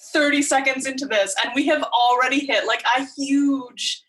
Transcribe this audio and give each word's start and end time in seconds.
30 0.00 0.42
seconds 0.42 0.86
into 0.86 1.06
this 1.06 1.34
and 1.42 1.52
we 1.56 1.66
have 1.66 1.82
already 1.82 2.46
hit 2.46 2.66
like 2.66 2.84
a 2.96 3.04
huge, 3.16 4.04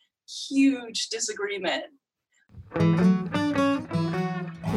huge 0.47 1.07
disagreement. 1.09 1.83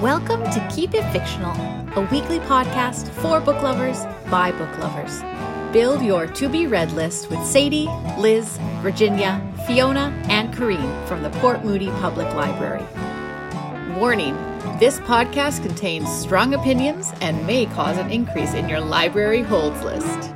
Welcome 0.01 0.43
to 0.45 0.69
Keep 0.75 0.95
It 0.95 1.04
Fictional, 1.12 1.54
a 1.96 2.09
weekly 2.11 2.38
podcast 2.40 3.11
for 3.21 3.40
book 3.40 3.62
lovers 3.62 4.04
by 4.30 4.53
book 4.53 4.79
lovers. 4.79 5.22
Build 5.70 6.02
your 6.02 6.27
to 6.29 6.48
be 6.48 6.66
read 6.66 6.90
list 6.93 7.29
with 7.30 7.44
Sadie, 7.44 7.90
Liz, 8.18 8.58
Virginia, 8.80 9.40
Fiona, 9.66 10.18
and 10.30 10.52
Corrine 10.54 11.06
from 11.06 11.22
the 11.22 11.30
Port 11.40 11.62
Moody 11.62 11.90
Public 12.00 12.32
Library. 12.34 12.86
Warning 13.98 14.34
this 14.79 14.98
podcast 15.00 15.62
contains 15.62 16.08
strong 16.10 16.54
opinions 16.54 17.12
and 17.20 17.46
may 17.46 17.66
cause 17.66 17.98
an 17.98 18.10
increase 18.10 18.54
in 18.54 18.68
your 18.68 18.80
library 18.80 19.42
holds 19.42 19.80
list. 19.82 20.32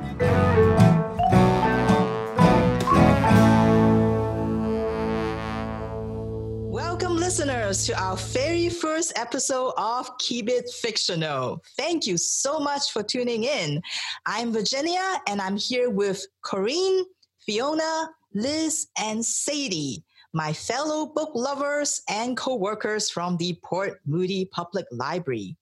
Welcome, 6.69 7.17
listeners, 7.17 7.85
to 7.85 7.99
our 8.01 8.17
very 8.17 8.69
first 8.69 9.13
episode 9.15 9.73
of 9.77 10.09
Keep 10.19 10.49
It 10.49 10.69
Fictional. 10.81 11.63
Thank 11.77 12.07
you 12.07 12.17
so 12.17 12.59
much 12.59 12.91
for 12.91 13.03
tuning 13.03 13.43
in. 13.43 13.81
I'm 14.25 14.51
Virginia, 14.51 15.21
and 15.27 15.41
I'm 15.41 15.57
here 15.57 15.89
with 15.89 16.25
Corrine, 16.43 17.03
Fiona, 17.45 18.09
Liz, 18.33 18.87
and 18.97 19.23
Sadie 19.23 20.03
my 20.33 20.53
fellow 20.53 21.07
book 21.07 21.31
lovers 21.33 22.01
and 22.09 22.37
co-workers 22.37 23.09
from 23.09 23.37
the 23.37 23.57
Port 23.63 23.99
Moody 24.05 24.45
Public 24.45 24.85
Library. 24.91 25.57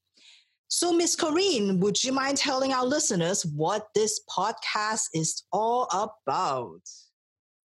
So, 0.67 0.91
Miss 0.91 1.15
Corrine, 1.15 1.79
would 1.79 2.03
you 2.03 2.11
mind 2.11 2.37
telling 2.37 2.73
our 2.73 2.85
listeners 2.85 3.45
what 3.45 3.87
this 3.93 4.19
podcast 4.29 5.09
is 5.13 5.43
all 5.51 5.87
about? 5.93 6.81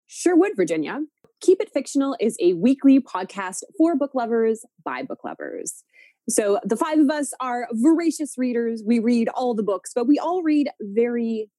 Sure 0.08 0.36
would, 0.36 0.56
Virginia. 0.56 1.00
Keep 1.42 1.61
It 1.61 1.72
Fictional 1.73 2.16
is 2.20 2.38
a 2.39 2.53
weekly 2.53 3.00
podcast 3.02 3.64
for 3.78 3.95
book 3.95 4.16
lovers 4.16 4.66
by 4.83 5.03
book 5.03 5.23
lovers. 5.25 5.83
So, 6.30 6.59
the 6.64 6.78
five 6.78 7.00
of 7.00 7.09
us 7.09 7.33
are 7.42 7.67
voracious 7.73 8.38
readers. 8.38 8.81
We 8.86 9.00
read 9.00 9.27
all 9.30 9.53
the 9.53 9.64
books, 9.64 9.92
but 9.94 10.08
we 10.08 10.17
all 10.17 10.42
read 10.42 10.70
very 10.80 11.50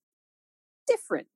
different 0.89 1.28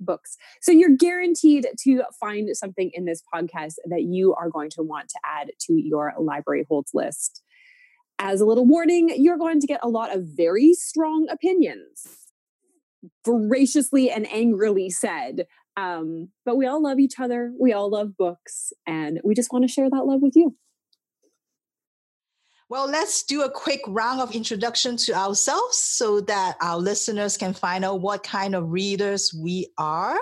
books. 0.00 0.36
So 0.60 0.72
you're 0.72 0.96
guaranteed 0.96 1.66
to 1.80 2.04
find 2.20 2.56
something 2.56 2.90
in 2.94 3.04
this 3.04 3.22
podcast 3.34 3.74
that 3.86 4.02
you 4.02 4.34
are 4.34 4.48
going 4.48 4.70
to 4.70 4.82
want 4.82 5.08
to 5.08 5.18
add 5.24 5.50
to 5.62 5.72
your 5.74 6.14
library 6.18 6.64
holds 6.68 6.92
list. 6.94 7.42
As 8.18 8.40
a 8.40 8.44
little 8.44 8.66
warning, 8.66 9.10
you're 9.16 9.38
going 9.38 9.60
to 9.60 9.66
get 9.66 9.80
a 9.82 9.88
lot 9.88 10.14
of 10.14 10.24
very 10.24 10.74
strong 10.74 11.28
opinions, 11.30 12.32
voraciously 13.24 14.10
and 14.10 14.30
angrily 14.32 14.90
said. 14.90 15.46
Um, 15.76 16.30
but 16.44 16.56
we 16.56 16.66
all 16.66 16.82
love 16.82 16.98
each 16.98 17.20
other. 17.20 17.52
We 17.58 17.72
all 17.72 17.90
love 17.90 18.16
books, 18.16 18.72
and 18.86 19.20
we 19.22 19.34
just 19.34 19.52
want 19.52 19.64
to 19.64 19.72
share 19.72 19.88
that 19.88 20.06
love 20.06 20.20
with 20.20 20.34
you. 20.34 20.56
Well, 22.70 22.86
let's 22.86 23.22
do 23.22 23.42
a 23.42 23.50
quick 23.50 23.80
round 23.86 24.20
of 24.20 24.34
introduction 24.34 24.98
to 24.98 25.14
ourselves 25.14 25.78
so 25.78 26.20
that 26.22 26.56
our 26.60 26.76
listeners 26.76 27.38
can 27.38 27.54
find 27.54 27.82
out 27.82 28.02
what 28.02 28.22
kind 28.24 28.54
of 28.54 28.70
readers 28.70 29.32
we 29.32 29.72
are. 29.78 30.18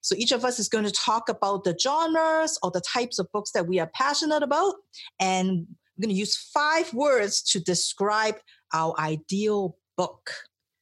So 0.00 0.16
each 0.16 0.32
of 0.32 0.44
us 0.44 0.58
is 0.58 0.68
going 0.68 0.86
to 0.86 0.90
talk 0.90 1.28
about 1.28 1.62
the 1.62 1.76
genres 1.80 2.58
or 2.64 2.72
the 2.72 2.80
types 2.80 3.20
of 3.20 3.30
books 3.32 3.52
that 3.52 3.68
we 3.68 3.78
are 3.78 3.90
passionate 3.94 4.42
about. 4.42 4.74
And 5.20 5.68
we're 5.98 6.06
going 6.06 6.14
to 6.14 6.18
use 6.18 6.36
five 6.36 6.94
words 6.94 7.42
to 7.42 7.60
describe 7.60 8.36
our 8.72 8.94
ideal 8.98 9.76
book. 9.96 10.30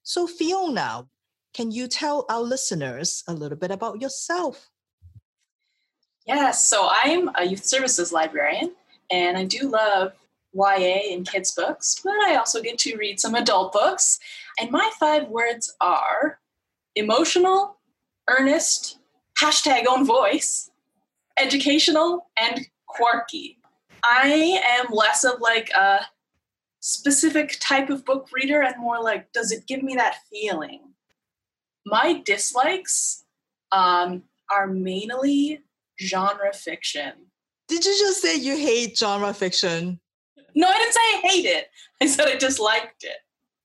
So, 0.03 0.27
Fiona, 0.27 1.07
can 1.55 1.71
you 1.71 1.89
tell 1.89 2.27
our 2.29 2.43
listeners 2.43 3.25
a 3.27 3.33
little 3.33 3.57
bit 3.57 3.71
about 3.71 4.01
yourself? 4.01 4.69
Yes, 6.27 6.67
so 6.67 6.89
I'm 6.91 7.31
a 7.37 7.45
youth 7.45 7.65
services 7.65 8.13
librarian, 8.13 8.75
and 9.11 9.39
I 9.39 9.45
do 9.45 9.71
love 9.71 10.13
YA 10.55 11.15
and 11.15 11.27
kids 11.27 11.55
books, 11.55 12.01
but 12.03 12.15
I 12.27 12.37
also 12.37 12.61
get 12.61 12.79
to 12.81 12.97
read 12.97 13.21
some 13.21 13.35
adult 13.35 13.73
books. 13.73 14.19
And 14.61 14.71
my 14.71 14.91
five 14.99 15.29
words 15.29 15.75
are 15.81 16.41
emotional, 16.95 17.77
earnest, 18.29 18.99
hashtag 19.41 19.85
own 19.89 20.05
voice, 20.05 20.71
educational, 21.39 22.27
and 22.39 22.67
quirky. 22.87 23.59
I 24.09 24.61
am 24.79 24.87
less 24.91 25.25
of 25.25 25.41
like 25.41 25.71
a 25.71 26.01
specific 26.81 27.57
type 27.61 27.91
of 27.91 28.05
book 28.05 28.29
reader 28.33 28.63
and 28.63 28.77
more 28.79 29.03
like, 29.03 29.33
does 29.33 29.51
it 29.51 29.67
give 29.67 29.83
me 29.83 29.97
that 29.97 30.17
feeling? 30.31 30.81
My 31.85 32.23
dislikes 32.25 33.25
um, 33.73 34.23
are 34.53 34.69
mainly 34.69 35.63
genre 36.01 36.53
fiction. 36.53 37.13
Did 37.69 37.85
you 37.85 37.97
just 37.99 38.23
say 38.23 38.37
you 38.37 38.57
hate 38.57 38.97
genre 38.97 39.35
fiction? 39.35 40.01
No, 40.55 40.69
I 40.69 40.79
didn't 40.79 40.95
say 40.95 41.01
I 41.01 41.21
hate 41.25 41.45
it. 41.45 41.71
I 42.01 42.07
said 42.07 42.29
I 42.29 42.37
disliked 42.37 43.03
it. 43.03 43.17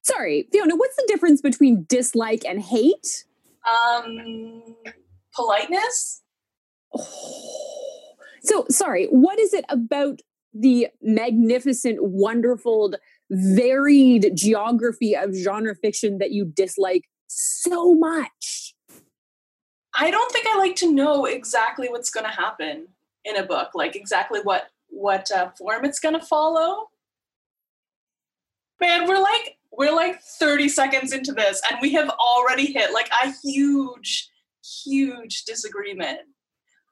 Sorry, 0.03 0.47
Fiona, 0.51 0.75
what's 0.75 0.95
the 0.95 1.05
difference 1.07 1.41
between 1.41 1.85
dislike 1.87 2.43
and 2.45 2.59
hate? 2.59 3.25
Um, 3.69 4.75
politeness. 5.33 6.21
Oh. 6.95 7.57
So, 8.43 8.65
sorry, 8.71 9.05
what 9.05 9.37
is 9.37 9.53
it 9.53 9.65
about 9.69 10.19
the 10.53 10.87
magnificent, 11.01 11.99
wonderful, 12.01 12.93
varied 13.29 14.31
geography 14.35 15.15
of 15.15 15.33
genre 15.33 15.75
fiction 15.75 16.17
that 16.17 16.31
you 16.31 16.45
dislike 16.45 17.05
so 17.27 17.95
much? 17.95 18.73
I 19.95 20.11
don't 20.11 20.31
think 20.31 20.47
I 20.47 20.57
like 20.57 20.75
to 20.77 20.91
know 20.91 21.25
exactly 21.25 21.89
what's 21.89 22.09
going 22.09 22.25
to 22.25 22.31
happen 22.31 22.87
in 23.25 23.37
a 23.37 23.43
book, 23.43 23.69
like 23.73 23.95
exactly 23.95 24.39
what 24.43 24.69
what 24.89 25.31
uh, 25.31 25.49
form 25.57 25.85
it's 25.85 25.99
going 25.99 26.19
to 26.19 26.25
follow. 26.25 26.89
Man, 28.79 29.07
we're 29.07 29.21
like 29.21 29.57
we're 29.71 29.95
like 29.95 30.21
30 30.21 30.67
seconds 30.69 31.13
into 31.13 31.31
this 31.31 31.61
and 31.69 31.79
we 31.81 31.93
have 31.93 32.09
already 32.09 32.73
hit 32.73 32.91
like 32.93 33.09
a 33.23 33.31
huge 33.43 34.29
huge 34.83 35.43
disagreement. 35.45 36.19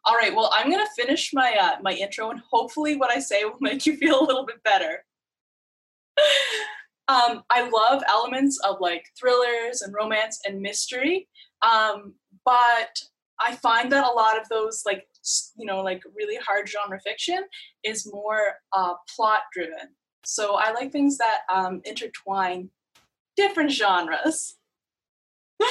All 0.10 0.16
right, 0.16 0.36
well, 0.36 0.50
I'm 0.52 0.72
going 0.72 0.84
to 0.84 0.92
finish 1.04 1.36
my 1.36 1.56
uh, 1.62 1.76
my 1.84 1.94
intro 1.94 2.32
and 2.32 2.42
hopefully 2.50 2.96
what 2.96 3.12
I 3.12 3.20
say 3.20 3.44
will 3.44 3.60
make 3.62 3.86
you 3.86 3.96
feel 3.96 4.20
a 4.20 4.26
little 4.26 4.44
bit 4.44 4.64
better. 4.64 5.06
um, 7.08 7.44
I 7.52 7.70
love 7.70 8.02
elements 8.10 8.60
of 8.68 8.78
like 8.80 9.06
thrillers 9.18 9.84
and 9.84 9.94
romance 9.94 10.40
and 10.48 10.62
mystery, 10.62 11.28
um, 11.62 12.16
but 12.44 13.00
I 13.40 13.56
find 13.58 13.92
that 13.92 14.04
a 14.04 14.12
lot 14.12 14.42
of 14.42 14.50
those 14.50 14.82
like 14.84 15.06
you 15.56 15.68
know 15.68 15.82
like 15.82 16.02
really 16.18 16.38
hard 16.38 16.68
genre 16.68 17.00
fiction 17.02 17.44
is 17.84 18.12
more 18.12 18.56
uh, 18.74 18.96
plot 19.16 19.42
driven. 19.54 19.94
So 20.26 20.56
i 20.56 20.72
like 20.72 20.92
things 20.92 21.20
that 21.20 21.42
um, 21.54 21.82
intertwine 21.86 22.72
different 23.38 23.72
genres. 23.72 24.56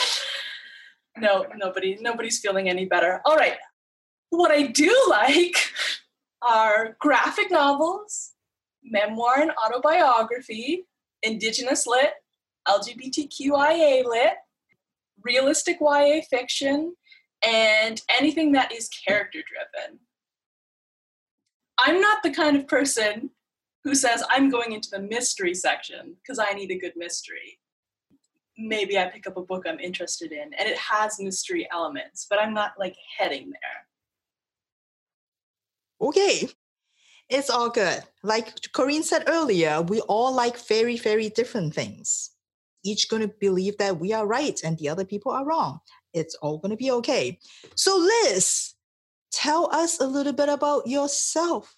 No 1.20 1.46
nobody 1.56 1.98
nobody's 2.00 2.38
feeling 2.38 2.68
any 2.68 2.84
better. 2.84 3.20
All 3.24 3.34
right 3.34 3.56
what 4.30 4.50
i 4.50 4.62
do 4.62 4.94
like 5.08 5.56
are 6.42 6.96
graphic 7.00 7.50
novels 7.50 8.32
memoir 8.82 9.40
and 9.40 9.52
autobiography 9.64 10.86
indigenous 11.22 11.86
lit 11.86 12.12
lgbtqia 12.68 14.04
lit 14.04 14.34
realistic 15.24 15.78
ya 15.80 16.20
fiction 16.30 16.94
and 17.42 18.00
anything 18.08 18.52
that 18.52 18.72
is 18.72 18.88
character 18.88 19.40
driven. 19.46 19.98
I'm 21.78 22.00
not 22.00 22.22
the 22.22 22.30
kind 22.30 22.56
of 22.56 22.66
person 22.66 23.30
who 23.84 23.94
says, 23.94 24.24
I'm 24.28 24.50
going 24.50 24.72
into 24.72 24.90
the 24.90 25.00
mystery 25.00 25.54
section 25.54 26.16
because 26.22 26.38
I 26.38 26.52
need 26.52 26.70
a 26.70 26.78
good 26.78 26.94
mystery. 26.96 27.58
Maybe 28.56 28.98
I 28.98 29.06
pick 29.06 29.28
up 29.28 29.36
a 29.36 29.42
book 29.42 29.64
I'm 29.66 29.78
interested 29.78 30.32
in 30.32 30.52
and 30.58 30.68
it 30.68 30.76
has 30.78 31.20
mystery 31.20 31.68
elements, 31.72 32.26
but 32.28 32.40
I'm 32.40 32.52
not 32.52 32.72
like 32.78 32.96
heading 33.16 33.50
there. 33.50 33.87
Okay. 36.00 36.48
It's 37.28 37.50
all 37.50 37.68
good. 37.68 38.02
Like 38.22 38.72
Corinne 38.72 39.02
said 39.02 39.24
earlier, 39.26 39.82
we 39.82 40.00
all 40.02 40.34
like 40.34 40.58
very, 40.66 40.96
very 40.96 41.28
different 41.28 41.74
things. 41.74 42.30
Each 42.84 43.08
going 43.08 43.22
to 43.22 43.28
believe 43.40 43.76
that 43.78 43.98
we 43.98 44.12
are 44.12 44.26
right 44.26 44.58
and 44.64 44.78
the 44.78 44.88
other 44.88 45.04
people 45.04 45.32
are 45.32 45.44
wrong. 45.44 45.80
It's 46.14 46.34
all 46.36 46.58
going 46.58 46.70
to 46.70 46.76
be 46.76 46.90
okay. 46.92 47.38
So, 47.74 47.96
Liz, 47.96 48.74
tell 49.30 49.68
us 49.74 50.00
a 50.00 50.06
little 50.06 50.32
bit 50.32 50.48
about 50.48 50.86
yourself. 50.86 51.76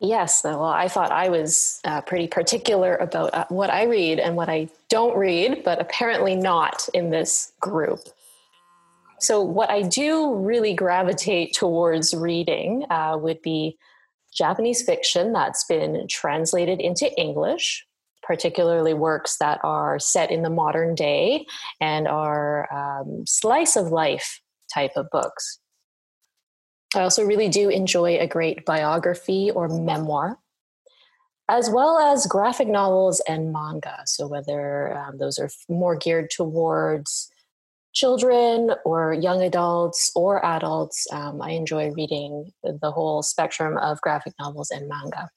Yes, 0.00 0.42
well, 0.44 0.62
I 0.62 0.86
thought 0.86 1.10
I 1.10 1.28
was 1.28 1.80
uh, 1.84 2.00
pretty 2.02 2.28
particular 2.28 2.96
about 2.96 3.34
uh, 3.34 3.46
what 3.48 3.68
I 3.68 3.82
read 3.82 4.20
and 4.20 4.36
what 4.36 4.48
I 4.48 4.68
don't 4.88 5.16
read, 5.16 5.64
but 5.64 5.80
apparently 5.80 6.36
not 6.36 6.88
in 6.94 7.10
this 7.10 7.52
group. 7.60 8.00
So, 9.20 9.42
what 9.42 9.70
I 9.70 9.82
do 9.82 10.34
really 10.34 10.74
gravitate 10.74 11.54
towards 11.54 12.14
reading 12.14 12.84
uh, 12.90 13.16
would 13.20 13.42
be 13.42 13.76
Japanese 14.32 14.82
fiction 14.82 15.32
that's 15.32 15.64
been 15.64 16.06
translated 16.08 16.80
into 16.80 17.12
English, 17.18 17.84
particularly 18.22 18.94
works 18.94 19.36
that 19.38 19.60
are 19.64 19.98
set 19.98 20.30
in 20.30 20.42
the 20.42 20.50
modern 20.50 20.94
day 20.94 21.46
and 21.80 22.06
are 22.06 22.72
um, 22.72 23.24
slice 23.26 23.74
of 23.74 23.88
life 23.88 24.40
type 24.72 24.92
of 24.96 25.10
books. 25.10 25.58
I 26.94 27.00
also 27.00 27.24
really 27.24 27.48
do 27.48 27.68
enjoy 27.68 28.18
a 28.18 28.26
great 28.26 28.64
biography 28.64 29.50
or 29.50 29.68
memoir, 29.68 30.38
as 31.48 31.68
well 31.68 31.98
as 31.98 32.26
graphic 32.26 32.68
novels 32.68 33.20
and 33.28 33.52
manga. 33.52 34.02
So, 34.06 34.28
whether 34.28 34.96
um, 34.96 35.18
those 35.18 35.38
are 35.40 35.50
more 35.68 35.96
geared 35.96 36.30
towards 36.30 37.30
children 37.94 38.70
or 38.84 39.12
young 39.12 39.42
adults 39.42 40.10
or 40.14 40.44
adults, 40.44 41.06
um, 41.12 41.40
I 41.42 41.50
enjoy 41.50 41.90
reading 41.92 42.52
the 42.62 42.90
whole 42.90 43.22
spectrum 43.22 43.76
of 43.78 44.00
graphic 44.00 44.34
novels 44.38 44.70
and 44.70 44.88
manga. 44.88 45.30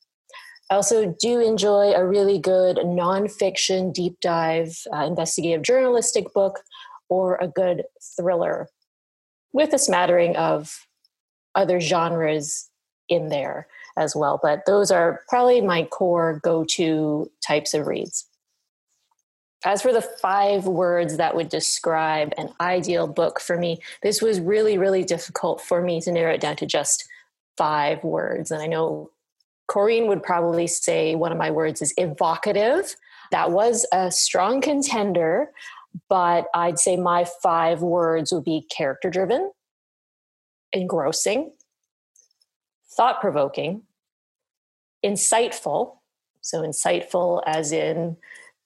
I 0.70 0.76
also 0.76 1.14
do 1.20 1.40
enjoy 1.40 1.92
a 1.92 2.06
really 2.06 2.40
good 2.40 2.78
nonfiction 2.78 3.94
deep 3.94 4.20
dive 4.22 4.78
uh, 4.94 5.06
investigative 5.06 5.64
journalistic 5.64 6.34
book 6.34 6.60
or 7.10 7.36
a 7.42 7.48
good 7.48 7.84
thriller 8.16 8.70
with 9.52 9.74
a 9.74 9.80
smattering 9.80 10.38
of 10.38 10.86
other 11.56 11.82
genres 11.82 12.70
in 13.10 13.28
there 13.28 13.68
as 13.98 14.16
well. 14.16 14.40
But 14.42 14.66
those 14.66 14.92
are 14.92 15.22
probably 15.28 15.60
my 15.60 15.84
core 15.84 16.40
go 16.42 16.64
to 16.64 17.30
types 17.46 17.74
of 17.74 17.86
reads. 17.86 18.26
As 19.64 19.82
for 19.82 19.94
the 19.94 20.02
five 20.02 20.66
words 20.66 21.18
that 21.18 21.36
would 21.36 21.50
describe 21.50 22.34
an 22.38 22.50
ideal 22.60 23.08
book 23.08 23.40
for 23.40 23.58
me, 23.58 23.80
this 24.02 24.22
was 24.22 24.40
really, 24.40 24.78
really 24.78 25.04
difficult 25.04 25.62
for 25.62 25.82
me 25.82 26.02
to 26.02 26.12
narrow 26.12 26.34
it 26.34 26.42
down 26.42 26.56
to 26.58 26.66
just 26.66 27.08
five 27.58 28.04
words. 28.04 28.50
And 28.50 28.62
I 28.62 28.68
know 28.68 29.12
Corrine 29.70 30.08
would 30.08 30.24
probably 30.24 30.68
say 30.68 31.16
one 31.16 31.32
of 31.32 31.38
my 31.38 31.52
words 31.52 31.82
is 31.82 31.94
evocative. 31.98 32.96
That 33.32 33.52
was 33.52 33.86
a 33.94 34.12
strong 34.12 34.62
contender, 34.62 35.52
but 36.10 36.48
I'd 36.56 36.80
say 36.80 36.98
my 36.98 37.26
five 37.44 37.82
words 37.82 38.32
would 38.32 38.44
be 38.44 38.66
character 38.76 39.10
driven, 39.10 39.52
engrossing, 40.74 41.52
thought 42.98 43.22
provoking, 43.22 43.84
insightful. 45.06 45.98
So, 46.44 46.64
insightful 46.64 47.44
as 47.46 47.72
in 47.72 48.18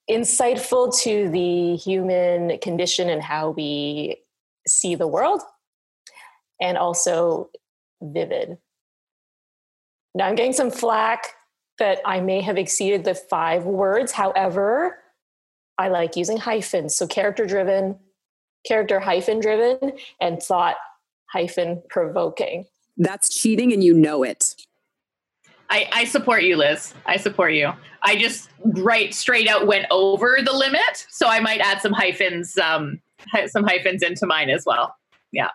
insightful 0.09 0.95
to 0.99 1.29
the 1.29 1.75
human 1.75 2.57
condition 2.59 3.09
and 3.09 3.21
how 3.21 3.51
we 3.51 4.17
see 4.67 4.95
the 4.95 5.07
world, 5.07 5.41
and 6.61 6.77
also 6.77 7.49
vivid. 8.01 8.57
Now 10.13 10.27
I'm 10.27 10.35
getting 10.35 10.53
some 10.53 10.71
flack 10.71 11.27
that 11.79 11.99
I 12.05 12.21
may 12.21 12.41
have 12.41 12.57
exceeded 12.57 13.03
the 13.03 13.15
five 13.15 13.65
words. 13.65 14.11
However, 14.11 14.99
I 15.77 15.89
like 15.89 16.15
using 16.15 16.37
hyphens. 16.37 16.95
So 16.95 17.05
character 17.05 17.45
driven, 17.45 17.97
character 18.65 18.99
hyphen 18.99 19.39
driven, 19.39 19.93
and 20.21 20.41
thought 20.41 20.77
hyphen 21.31 21.83
provoking. 21.89 22.65
That's 22.97 23.33
cheating 23.33 23.73
and 23.73 23.83
you 23.83 23.93
know 23.93 24.23
it. 24.23 24.55
I, 25.69 25.89
I 25.91 26.05
support 26.05 26.43
you, 26.43 26.57
Liz. 26.57 26.93
I 27.05 27.17
support 27.17 27.53
you. 27.53 27.71
I 28.03 28.15
just 28.15 28.49
right 28.63 29.13
straight 29.13 29.47
out 29.47 29.65
went 29.65 29.87
over 29.89 30.37
the 30.43 30.53
limit, 30.53 31.07
so 31.09 31.27
I 31.27 31.39
might 31.39 31.59
add 31.59 31.81
some 31.81 31.93
hyphens, 31.93 32.57
um, 32.57 33.01
some 33.47 33.63
hyphens 33.63 34.03
into 34.03 34.25
mine 34.27 34.49
as 34.49 34.63
well. 34.65 34.95
Yeah. 35.31 35.49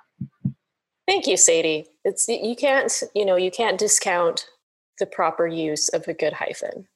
Thank 1.06 1.26
you, 1.26 1.36
Sadie. 1.36 1.86
It's 2.04 2.28
you 2.28 2.54
can't 2.56 3.02
you 3.14 3.24
know 3.24 3.36
you 3.36 3.50
can't 3.50 3.78
discount 3.78 4.46
the 4.98 5.06
proper 5.06 5.46
use 5.46 5.88
of 5.88 6.06
a 6.06 6.14
good 6.14 6.32
hyphen. 6.32 6.86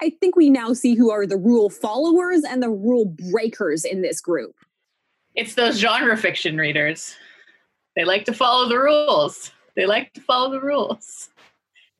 I 0.00 0.10
think 0.10 0.36
we 0.36 0.50
now 0.50 0.72
see 0.72 0.94
who 0.94 1.10
are 1.10 1.26
the 1.26 1.36
rule 1.36 1.70
followers 1.70 2.42
and 2.44 2.62
the 2.62 2.70
rule 2.70 3.06
breakers 3.06 3.84
in 3.84 4.02
this 4.02 4.20
group. 4.20 4.54
It's 5.34 5.54
those 5.54 5.78
genre 5.78 6.16
fiction 6.16 6.58
readers. 6.58 7.14
They 7.94 8.04
like 8.04 8.24
to 8.24 8.32
follow 8.32 8.68
the 8.68 8.78
rules. 8.78 9.52
They 9.76 9.86
like 9.86 10.12
to 10.14 10.20
follow 10.20 10.50
the 10.50 10.60
rules. 10.60 11.30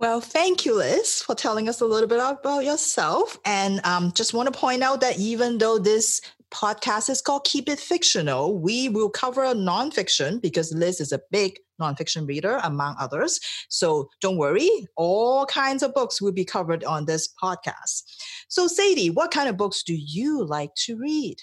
Well, 0.02 0.20
thank 0.20 0.66
you, 0.66 0.76
Liz, 0.76 1.22
for 1.22 1.36
telling 1.36 1.68
us 1.68 1.80
a 1.80 1.86
little 1.86 2.08
bit 2.08 2.18
about 2.18 2.64
yourself. 2.64 3.38
And 3.44 3.80
um, 3.86 4.10
just 4.10 4.34
want 4.34 4.52
to 4.52 4.58
point 4.58 4.82
out 4.82 5.00
that 5.00 5.16
even 5.16 5.58
though 5.58 5.78
this 5.78 6.20
podcast 6.52 7.08
is 7.08 7.22
called 7.22 7.44
Keep 7.44 7.68
It 7.68 7.80
Fictional. 7.80 8.58
We 8.58 8.88
will 8.88 9.08
cover 9.08 9.42
nonfiction 9.54 10.42
because 10.42 10.74
Liz 10.74 11.00
is 11.00 11.12
a 11.12 11.20
big 11.30 11.58
nonfiction 11.80 12.28
reader, 12.28 12.60
among 12.62 12.96
others. 12.98 13.40
So 13.68 14.08
don't 14.20 14.36
worry, 14.36 14.68
all 14.96 15.46
kinds 15.46 15.82
of 15.82 15.94
books 15.94 16.20
will 16.20 16.32
be 16.32 16.44
covered 16.44 16.84
on 16.84 17.06
this 17.06 17.28
podcast. 17.42 18.02
So, 18.48 18.66
Sadie, 18.66 19.08
what 19.08 19.30
kind 19.30 19.48
of 19.48 19.56
books 19.56 19.82
do 19.82 19.94
you 19.94 20.44
like 20.44 20.74
to 20.84 20.98
read? 20.98 21.36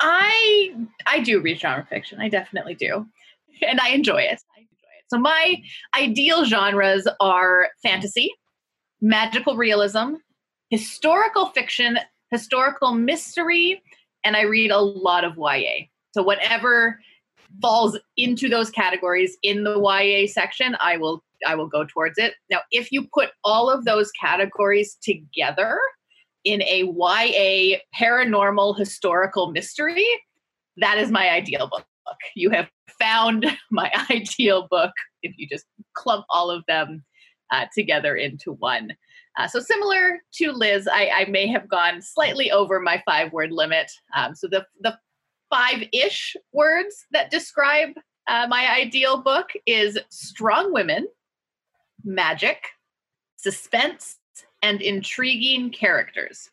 I 0.00 0.74
I 1.06 1.20
do 1.20 1.40
read 1.40 1.60
genre 1.60 1.86
fiction. 1.88 2.20
I 2.20 2.28
definitely 2.28 2.74
do, 2.74 3.06
and 3.60 3.78
I 3.78 3.90
enjoy 3.90 4.22
it. 4.22 4.42
So 5.12 5.18
my 5.18 5.62
ideal 5.94 6.46
genres 6.46 7.06
are 7.20 7.68
fantasy, 7.82 8.32
magical 9.02 9.56
realism, 9.58 10.14
historical 10.70 11.46
fiction 11.46 11.98
historical 12.30 12.94
mystery, 12.94 13.82
and 14.24 14.36
I 14.36 14.42
read 14.42 14.70
a 14.70 14.80
lot 14.80 15.22
of 15.22 15.36
YA. 15.36 15.84
So 16.12 16.22
whatever 16.22 16.98
falls 17.60 17.98
into 18.16 18.48
those 18.48 18.70
categories 18.70 19.36
in 19.42 19.64
the 19.64 19.78
YA 19.78 20.26
section, 20.26 20.76
I 20.80 20.96
will 20.96 21.22
I 21.46 21.56
will 21.56 21.66
go 21.66 21.84
towards 21.84 22.18
it. 22.18 22.34
Now, 22.50 22.60
if 22.70 22.90
you 22.90 23.06
put 23.12 23.30
all 23.44 23.68
of 23.68 23.84
those 23.84 24.10
categories 24.12 24.96
together 25.02 25.78
in 26.44 26.62
a 26.62 26.84
YA 26.84 27.78
paranormal 27.94 28.78
historical 28.78 29.50
mystery, 29.50 30.06
that 30.78 30.96
is 30.96 31.10
my 31.10 31.28
ideal 31.28 31.68
book. 31.68 31.84
You 32.34 32.50
have 32.50 32.68
found 32.98 33.46
my 33.70 33.90
ideal 34.10 34.68
book 34.70 34.92
if 35.22 35.34
you 35.36 35.46
just 35.48 35.66
clump 35.94 36.24
all 36.30 36.50
of 36.50 36.64
them 36.66 37.04
uh, 37.52 37.66
together 37.74 38.16
into 38.16 38.52
one. 38.52 38.92
Uh, 39.38 39.46
so 39.46 39.60
similar 39.60 40.20
to 40.34 40.52
Liz, 40.52 40.88
I, 40.90 41.10
I, 41.14 41.24
may 41.26 41.46
have 41.46 41.68
gone 41.68 42.02
slightly 42.02 42.50
over 42.50 42.80
my 42.80 43.02
five 43.06 43.32
word 43.32 43.50
limit. 43.50 43.90
Um, 44.14 44.34
so 44.34 44.46
the 44.46 44.66
the 44.80 44.98
five 45.50 45.84
ish 45.92 46.36
words 46.52 47.06
that 47.12 47.30
describe 47.30 47.90
uh, 48.28 48.46
my 48.48 48.70
ideal 48.70 49.22
book 49.22 49.50
is 49.66 49.98
strong 50.10 50.72
women, 50.72 51.08
magic, 52.04 52.64
suspense, 53.36 54.18
and 54.62 54.80
intriguing 54.80 55.70
characters. 55.70 56.50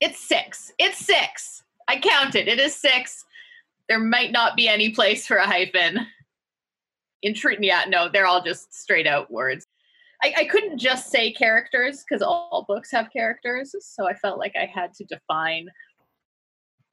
It's 0.00 0.20
six. 0.20 0.72
It's 0.78 0.98
six. 0.98 1.62
I 1.88 1.98
counted. 1.98 2.48
It 2.48 2.60
is 2.60 2.74
six. 2.74 3.24
There 3.88 3.98
might 3.98 4.32
not 4.32 4.56
be 4.56 4.68
any 4.68 4.90
place 4.90 5.26
for 5.26 5.36
a 5.36 5.46
hyphen. 5.46 6.06
Intri- 7.24 7.58
yeah, 7.60 7.84
no, 7.88 8.08
they're 8.08 8.26
all 8.26 8.42
just 8.42 8.74
straight 8.74 9.06
out 9.06 9.30
words. 9.30 9.66
I, 10.22 10.34
I 10.38 10.44
couldn't 10.44 10.78
just 10.78 11.10
say 11.10 11.32
characters 11.32 12.04
because 12.08 12.22
all 12.22 12.64
books 12.68 12.90
have 12.92 13.08
characters. 13.12 13.74
So 13.80 14.08
I 14.08 14.14
felt 14.14 14.38
like 14.38 14.54
I 14.56 14.66
had 14.72 14.92
to 14.94 15.04
define 15.04 15.68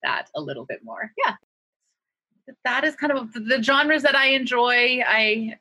that 0.03 0.27
a 0.35 0.41
little 0.41 0.65
bit 0.65 0.81
more. 0.83 1.11
Yeah. 1.25 1.35
That 2.63 2.83
is 2.83 2.95
kind 2.95 3.11
of 3.11 3.33
the 3.33 3.61
genres 3.61 4.03
that 4.03 4.15
I 4.15 4.27
enjoy. 4.27 5.01
I, 5.05 5.55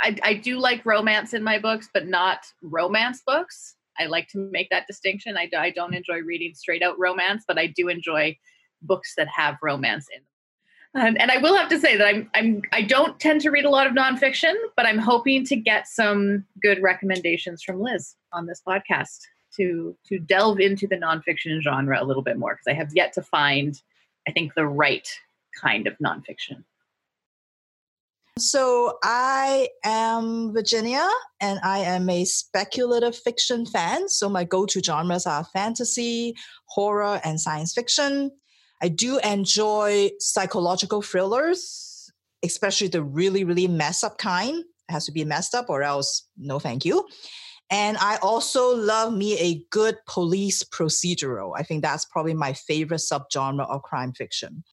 I 0.00 0.16
I 0.22 0.34
do 0.34 0.60
like 0.60 0.86
romance 0.86 1.34
in 1.34 1.42
my 1.42 1.58
books, 1.58 1.88
but 1.92 2.06
not 2.06 2.46
romance 2.62 3.22
books. 3.26 3.74
I 3.98 4.06
like 4.06 4.28
to 4.28 4.38
make 4.52 4.70
that 4.70 4.86
distinction. 4.86 5.36
I, 5.36 5.50
I 5.58 5.70
don't 5.70 5.94
enjoy 5.94 6.20
reading 6.20 6.54
straight 6.54 6.84
out 6.84 6.96
romance, 6.98 7.44
but 7.48 7.58
I 7.58 7.66
do 7.66 7.88
enjoy 7.88 8.36
books 8.82 9.14
that 9.16 9.26
have 9.26 9.56
romance 9.60 10.06
in 10.14 10.20
them. 10.20 10.26
Um, 10.94 11.16
and 11.20 11.30
I 11.30 11.36
will 11.38 11.54
have 11.54 11.68
to 11.68 11.78
say 11.78 11.96
that 11.96 12.06
I'm 12.06 12.30
I'm 12.34 12.62
I 12.72 12.82
don't 12.82 13.20
tend 13.20 13.42
to 13.42 13.50
read 13.50 13.64
a 13.64 13.70
lot 13.70 13.86
of 13.86 13.92
nonfiction, 13.92 14.54
but 14.76 14.86
I'm 14.86 14.98
hoping 14.98 15.44
to 15.46 15.56
get 15.56 15.86
some 15.86 16.44
good 16.62 16.82
recommendations 16.82 17.62
from 17.62 17.80
Liz 17.80 18.16
on 18.32 18.46
this 18.46 18.62
podcast 18.66 19.18
to 19.56 19.96
to 20.06 20.18
delve 20.18 20.60
into 20.60 20.86
the 20.86 20.96
nonfiction 20.96 21.60
genre 21.62 22.02
a 22.02 22.04
little 22.04 22.22
bit 22.22 22.38
more 22.38 22.54
because 22.54 22.66
I 22.70 22.74
have 22.74 22.90
yet 22.94 23.12
to 23.14 23.22
find, 23.22 23.80
I 24.26 24.32
think, 24.32 24.54
the 24.54 24.66
right 24.66 25.08
kind 25.60 25.86
of 25.86 25.94
nonfiction. 25.98 26.64
So 28.38 28.98
I 29.02 29.68
am 29.84 30.52
Virginia 30.52 31.06
and 31.40 31.58
I 31.64 31.80
am 31.80 32.08
a 32.08 32.24
speculative 32.24 33.16
fiction 33.16 33.66
fan. 33.66 34.08
So 34.08 34.28
my 34.28 34.44
go-to 34.44 34.80
genres 34.80 35.26
are 35.26 35.44
fantasy, 35.44 36.36
horror, 36.66 37.20
and 37.24 37.40
science 37.40 37.74
fiction. 37.74 38.30
I 38.82 38.88
do 38.88 39.18
enjoy 39.18 40.10
psychological 40.20 41.02
thrillers, 41.02 42.10
especially 42.44 42.88
the 42.88 43.02
really, 43.02 43.44
really 43.44 43.66
mess 43.66 44.04
up 44.04 44.18
kind. 44.18 44.58
It 44.58 44.92
has 44.92 45.06
to 45.06 45.12
be 45.12 45.24
messed 45.24 45.54
up 45.54 45.66
or 45.68 45.82
else 45.82 46.26
no 46.36 46.58
thank 46.58 46.84
you. 46.84 47.06
And 47.70 47.98
I 47.98 48.16
also 48.22 48.74
love 48.74 49.12
me 49.12 49.38
a 49.38 49.62
good 49.70 49.98
police 50.06 50.62
procedural. 50.64 51.52
I 51.56 51.62
think 51.62 51.82
that's 51.82 52.06
probably 52.06 52.34
my 52.34 52.54
favorite 52.54 53.00
subgenre 53.00 53.68
of 53.68 53.82
crime 53.82 54.12
fiction. 54.12 54.64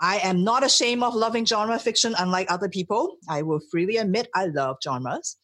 I 0.00 0.18
am 0.18 0.44
not 0.44 0.64
ashamed 0.64 1.02
of 1.02 1.14
loving 1.14 1.44
genre 1.44 1.78
fiction, 1.78 2.14
unlike 2.18 2.50
other 2.50 2.68
people. 2.68 3.16
I 3.28 3.42
will 3.42 3.60
freely 3.70 3.96
admit 3.96 4.28
I 4.34 4.46
love 4.46 4.76
genres. 4.82 5.36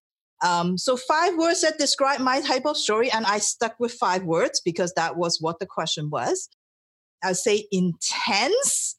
Um, 0.44 0.78
so 0.78 0.96
five 0.96 1.36
words 1.36 1.62
that 1.62 1.78
describe 1.78 2.20
my 2.20 2.40
type 2.40 2.66
of 2.66 2.76
story, 2.76 3.10
and 3.10 3.26
I 3.26 3.38
stuck 3.38 3.74
with 3.80 3.92
five 3.92 4.24
words 4.24 4.60
because 4.64 4.92
that 4.94 5.16
was 5.16 5.38
what 5.40 5.58
the 5.58 5.66
question 5.66 6.10
was. 6.10 6.48
I'd 7.22 7.36
say 7.36 7.66
intense. 7.72 8.96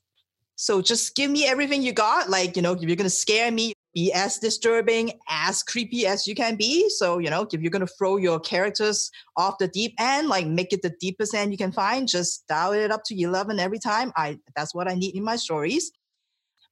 So 0.55 0.81
just 0.81 1.15
give 1.15 1.31
me 1.31 1.47
everything 1.47 1.81
you 1.81 1.93
got. 1.93 2.29
Like, 2.29 2.55
you 2.55 2.61
know, 2.61 2.73
if 2.73 2.81
you're 2.81 2.95
gonna 2.95 3.09
scare 3.09 3.51
me, 3.51 3.73
be 3.93 4.13
as 4.13 4.37
disturbing, 4.37 5.13
as 5.27 5.63
creepy 5.63 6.05
as 6.05 6.27
you 6.27 6.35
can 6.35 6.55
be. 6.55 6.89
So, 6.89 7.17
you 7.17 7.29
know, 7.29 7.47
if 7.51 7.61
you're 7.61 7.71
going 7.71 7.85
to 7.85 7.93
throw 7.97 8.17
your 8.17 8.39
characters 8.39 9.09
off 9.35 9.57
the 9.57 9.67
deep 9.67 9.93
end, 9.99 10.27
like 10.27 10.45
make 10.45 10.73
it 10.73 10.81
the 10.81 10.93
deepest 10.99 11.33
end 11.33 11.51
you 11.51 11.57
can 11.57 11.71
find, 11.71 12.07
just 12.07 12.45
dial 12.47 12.73
it 12.73 12.91
up 12.91 13.03
to 13.05 13.19
11 13.19 13.59
every 13.59 13.79
time. 13.79 14.11
I 14.15 14.37
that's 14.55 14.75
what 14.75 14.89
I 14.89 14.95
need 14.95 15.15
in 15.15 15.23
my 15.23 15.35
stories. 15.35 15.91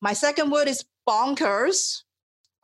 My 0.01 0.13
second 0.13 0.51
word 0.51 0.68
is 0.68 0.86
bonkers. 1.10 2.04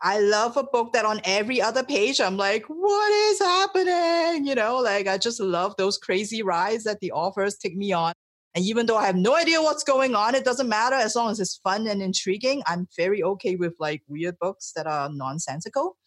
I 0.02 0.20
love 0.20 0.58
a 0.58 0.63
book 0.63 0.94
that 0.94 1.06
on 1.06 1.22
every 1.24 1.62
other 1.62 1.82
page 1.84 2.20
I'm 2.20 2.36
like, 2.36 2.66
what 2.68 3.12
is 3.12 3.40
happening? 3.40 4.46
You 4.46 4.54
know, 4.54 4.78
like 4.78 5.08
I 5.08 5.18
just 5.18 5.40
love 5.40 5.75
those 5.78 5.98
crazy 5.98 6.44
rides 6.44 6.84
that 6.84 7.00
the 7.00 7.12
authors 7.13 7.56
take 7.56 7.75
me 7.75 7.94
on. 7.94 8.13
And 8.56 8.64
even 8.64 8.86
though 8.86 8.98
I 8.98 9.08
have 9.08 9.16
no 9.16 9.36
idea 9.36 9.62
what's 9.62 9.84
going 9.84 10.14
on, 10.14 10.36
it 10.36 10.46
doesn't 10.46 10.70
matter 10.70 10.96
as 10.96 11.16
long 11.16 11.32
as 11.32 11.40
it's 11.40 11.58
fun 11.58 11.88
and 11.88 12.02
intriguing. 12.02 12.62
I'm 12.68 12.88
very 12.96 13.24
okay 13.24 13.56
with 13.56 13.74
like 13.80 14.04
weird 14.08 14.38
books 14.40 14.74
that 14.76 14.86
are 14.86 15.10
nonsensical. 15.12 15.98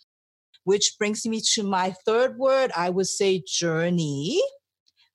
Which 0.65 0.97
brings 0.99 1.27
me 1.27 1.41
to 1.55 1.63
my 1.63 1.95
third 2.05 2.39
word. 2.39 2.73
I 2.77 2.91
would 2.91 3.07
say 3.07 3.43
journey. 3.47 4.43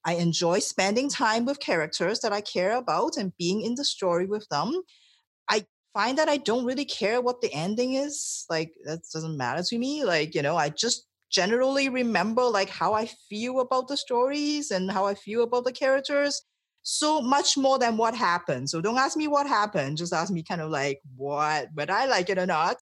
I 0.04 0.16
enjoy 0.16 0.60
spending 0.60 1.10
time 1.10 1.46
with 1.46 1.60
characters 1.60 2.20
that 2.22 2.34
I 2.34 2.42
care 2.42 2.76
about 2.76 3.18
and 3.18 3.34
being 3.38 3.62
in 3.62 3.76
the 3.76 3.86
story 3.86 4.26
with 4.26 4.48
them. 4.50 4.82
I 5.50 5.66
find 5.94 6.18
that 6.18 6.30
I 6.30 6.38
don't 6.38 6.66
really 6.66 6.86
care 6.86 7.22
what 7.22 7.42
the 7.42 7.54
ending 7.54 7.94
is. 7.94 8.46
Like, 8.50 8.74
that 8.86 9.02
doesn't 9.14 9.38
matter 9.38 9.62
to 9.64 9.78
me. 9.78 10.04
Like, 10.04 10.34
you 10.36 10.42
know, 10.42 10.56
I 10.58 10.70
just 10.70 11.06
generally 11.30 11.88
remember 11.88 12.44
like 12.44 12.70
how 12.70 12.94
I 12.94 13.10
feel 13.30 13.60
about 13.62 13.88
the 13.88 13.98
stories 13.98 14.72
and 14.72 14.92
how 14.92 15.06
I 15.06 15.16
feel 15.16 15.44
about 15.44 15.64
the 15.64 15.72
characters 15.72 16.42
so 16.84 17.22
much 17.22 17.58
more 17.58 17.78
than 17.78 17.98
what 17.98 18.16
happened. 18.16 18.70
So 18.70 18.82
don't 18.82 18.98
ask 18.98 19.16
me 19.16 19.28
what 19.28 19.48
happened. 19.48 19.98
Just 19.98 20.14
ask 20.14 20.32
me 20.32 20.44
kind 20.44 20.62
of 20.62 20.72
like 20.72 21.02
what, 21.16 21.68
whether 21.74 21.94
I 21.94 22.06
like 22.06 22.30
it 22.30 22.38
or 22.38 22.46
not. 22.46 22.78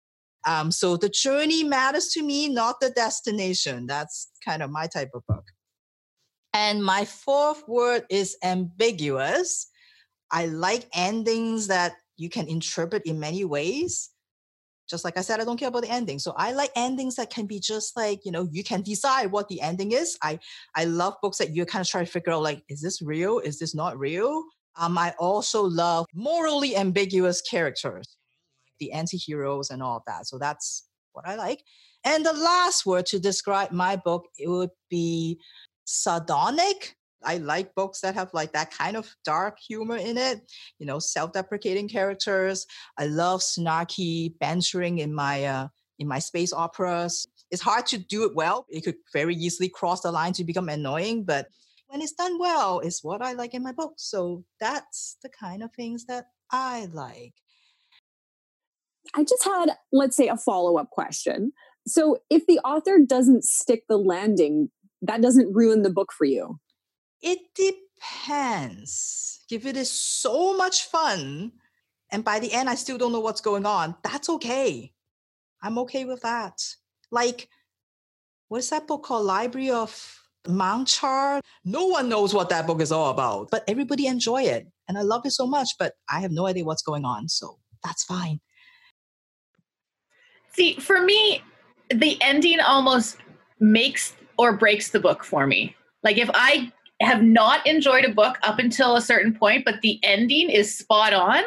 Um, 0.48 0.72
so 0.72 0.96
the 0.96 1.10
journey 1.10 1.64
matters 1.64 2.08
to 2.10 2.24
me, 2.24 2.48
not 2.48 2.80
the 2.80 2.92
destination. 2.92 3.88
That's 3.88 4.30
kind 4.44 4.64
of 4.64 4.72
my 4.72 4.88
type 4.88 5.12
of 5.14 5.26
book. 5.28 5.46
And 6.54 6.84
my 6.84 7.06
fourth 7.06 7.68
word 7.68 8.06
is 8.10 8.38
ambiguous. 8.44 9.68
I 10.32 10.46
like 10.46 10.88
endings 10.94 11.68
that 11.68 11.94
you 12.18 12.30
can 12.30 12.48
interpret 12.48 13.04
in 13.06 13.20
many 13.20 13.46
ways 13.46 14.10
just 14.90 15.06
like 15.06 15.18
I 15.18 15.22
said, 15.22 15.40
I 15.40 15.46
don't 15.46 15.58
care 15.58 15.68
about 15.68 15.84
the 15.84 15.90
ending. 15.90 16.20
So 16.20 16.34
I 16.36 16.52
like 16.52 16.72
endings 16.76 17.16
that 17.16 17.30
can 17.30 17.46
be 17.46 17.60
just 17.60 17.96
like, 17.96 18.26
you 18.26 18.32
know, 18.32 18.48
you 18.52 18.64
can 18.64 18.82
decide 18.82 19.32
what 19.32 19.48
the 19.48 19.62
ending 19.62 19.92
is. 19.92 20.18
I 20.22 20.40
I 20.76 20.86
love 20.86 21.16
books 21.22 21.38
that 21.38 21.56
you 21.56 21.66
kind 21.66 21.82
of 21.82 21.88
try 21.88 22.04
to 22.04 22.12
figure 22.12 22.34
out 22.34 22.42
like, 22.42 22.64
is 22.70 22.82
this 22.82 23.02
real? 23.02 23.40
Is 23.40 23.60
this 23.60 23.76
not 23.76 24.00
real? 24.00 24.44
Um, 24.78 24.98
I 24.98 25.14
also 25.20 25.64
love 25.64 26.06
morally 26.14 26.76
ambiguous 26.76 27.42
characters, 27.42 28.18
the 28.80 28.92
anti-heroes 28.92 29.70
and 29.70 29.84
all 29.84 29.98
of 29.98 30.04
that. 30.08 30.28
So 30.28 30.38
that's 30.38 30.88
what 31.14 31.28
I 31.28 31.36
like. 31.36 31.64
And 32.06 32.26
the 32.26 32.34
last 32.34 32.86
word 32.86 33.06
to 33.08 33.20
describe 33.20 33.72
my 33.72 33.98
book, 33.98 34.26
it 34.38 34.48
would 34.48 34.70
be 34.90 35.40
sardonic. 35.86 36.96
I 37.24 37.38
like 37.38 37.76
books 37.76 38.02
that 38.02 38.16
have 38.16 38.34
like 38.34 38.54
that 38.54 38.72
kind 38.72 38.96
of 38.96 39.14
dark 39.26 39.58
humor 39.60 39.98
in 39.98 40.18
it, 40.18 40.42
you 40.80 40.86
know, 40.86 41.00
self-deprecating 41.00 41.90
characters. 41.90 42.66
I 42.98 43.06
love 43.08 43.42
snarky 43.42 44.34
bantering 44.40 45.00
in 45.00 45.14
my 45.14 45.46
uh, 45.46 45.68
in 45.98 46.08
my 46.08 46.20
space 46.20 46.54
operas. 46.54 47.28
It's 47.52 47.62
hard 47.62 47.86
to 47.88 47.98
do 47.98 48.24
it 48.26 48.36
well. 48.36 48.66
It 48.70 48.84
could 48.84 48.96
very 49.12 49.36
easily 49.36 49.70
cross 49.70 50.02
the 50.02 50.12
line 50.12 50.34
to 50.34 50.44
become 50.44 50.70
annoying, 50.70 51.24
but 51.24 51.48
when 51.88 52.02
it's 52.02 52.14
done 52.14 52.38
well, 52.40 52.80
it's 52.80 53.04
what 53.04 53.22
I 53.22 53.34
like 53.34 53.54
in 53.56 53.64
my 53.64 53.72
books. 53.72 54.04
So 54.04 54.44
that's 54.60 55.18
the 55.24 55.30
kind 55.30 55.64
of 55.64 55.74
things 55.74 56.06
that 56.06 56.28
I 56.52 56.88
like. 56.94 57.34
I 59.16 59.24
just 59.24 59.44
had, 59.44 59.72
let's 59.92 60.16
say, 60.16 60.28
a 60.28 60.38
follow 60.38 60.78
up 60.78 60.92
question. 60.92 61.52
So 61.88 62.20
if 62.30 62.46
the 62.46 62.60
author 62.60 63.00
doesn't 63.00 63.44
stick 63.44 63.86
the 63.90 63.98
landing, 63.98 64.70
that 65.02 65.22
doesn't 65.22 65.54
ruin 65.54 65.82
the 65.82 65.90
book 65.90 66.12
for 66.16 66.26
you. 66.26 66.60
It 67.22 67.40
depends. 67.56 69.40
If 69.52 69.66
it 69.66 69.76
is 69.76 69.92
so 69.92 70.56
much 70.56 70.86
fun, 70.86 71.52
and 72.12 72.24
by 72.24 72.40
the 72.40 72.54
end 72.54 72.70
I 72.70 72.76
still 72.76 72.98
don't 72.98 73.12
know 73.12 73.20
what's 73.20 73.42
going 73.42 73.66
on, 73.66 73.96
that's 74.04 74.30
okay. 74.30 74.94
I'm 75.62 75.78
okay 75.80 76.06
with 76.06 76.22
that. 76.22 76.62
Like, 77.12 77.50
what 78.48 78.60
is 78.60 78.70
that 78.70 78.88
book 78.88 79.04
called? 79.04 79.26
Library 79.26 79.72
of 79.72 80.20
Mount 80.48 80.88
Char. 80.88 81.42
No 81.66 81.88
one 81.88 82.10
knows 82.10 82.34
what 82.34 82.50
that 82.50 82.66
book 82.66 82.82
is 82.82 82.92
all 82.92 83.12
about, 83.12 83.52
but 83.52 83.64
everybody 83.68 84.08
enjoy 84.08 84.44
it. 84.44 84.68
And 84.88 84.98
I 84.98 85.02
love 85.02 85.26
it 85.26 85.32
so 85.32 85.46
much, 85.46 85.70
but 85.78 85.94
I 86.10 86.22
have 86.22 86.32
no 86.32 86.48
idea 86.48 86.66
what's 86.66 86.82
going 86.82 87.06
on. 87.06 87.30
So 87.30 87.60
that's 87.84 88.04
fine. 88.04 88.40
See, 90.54 90.76
for 90.76 91.02
me, 91.04 91.44
the 91.90 92.18
ending 92.22 92.60
almost 92.60 93.18
makes 93.60 94.16
or 94.38 94.54
breaks 94.54 94.90
the 94.90 95.00
book 95.00 95.24
for 95.24 95.46
me. 95.46 95.76
Like 96.04 96.18
if 96.18 96.30
I 96.34 96.72
have 97.02 97.24
not 97.24 97.66
enjoyed 97.66 98.06
a 98.06 98.14
book 98.14 98.38
up 98.44 98.60
until 98.60 98.96
a 98.96 99.02
certain 99.02 99.34
point, 99.34 99.66
but 99.66 99.82
the 99.82 100.00
ending 100.04 100.50
is 100.50 100.78
spot 100.78 101.14
on, 101.14 101.44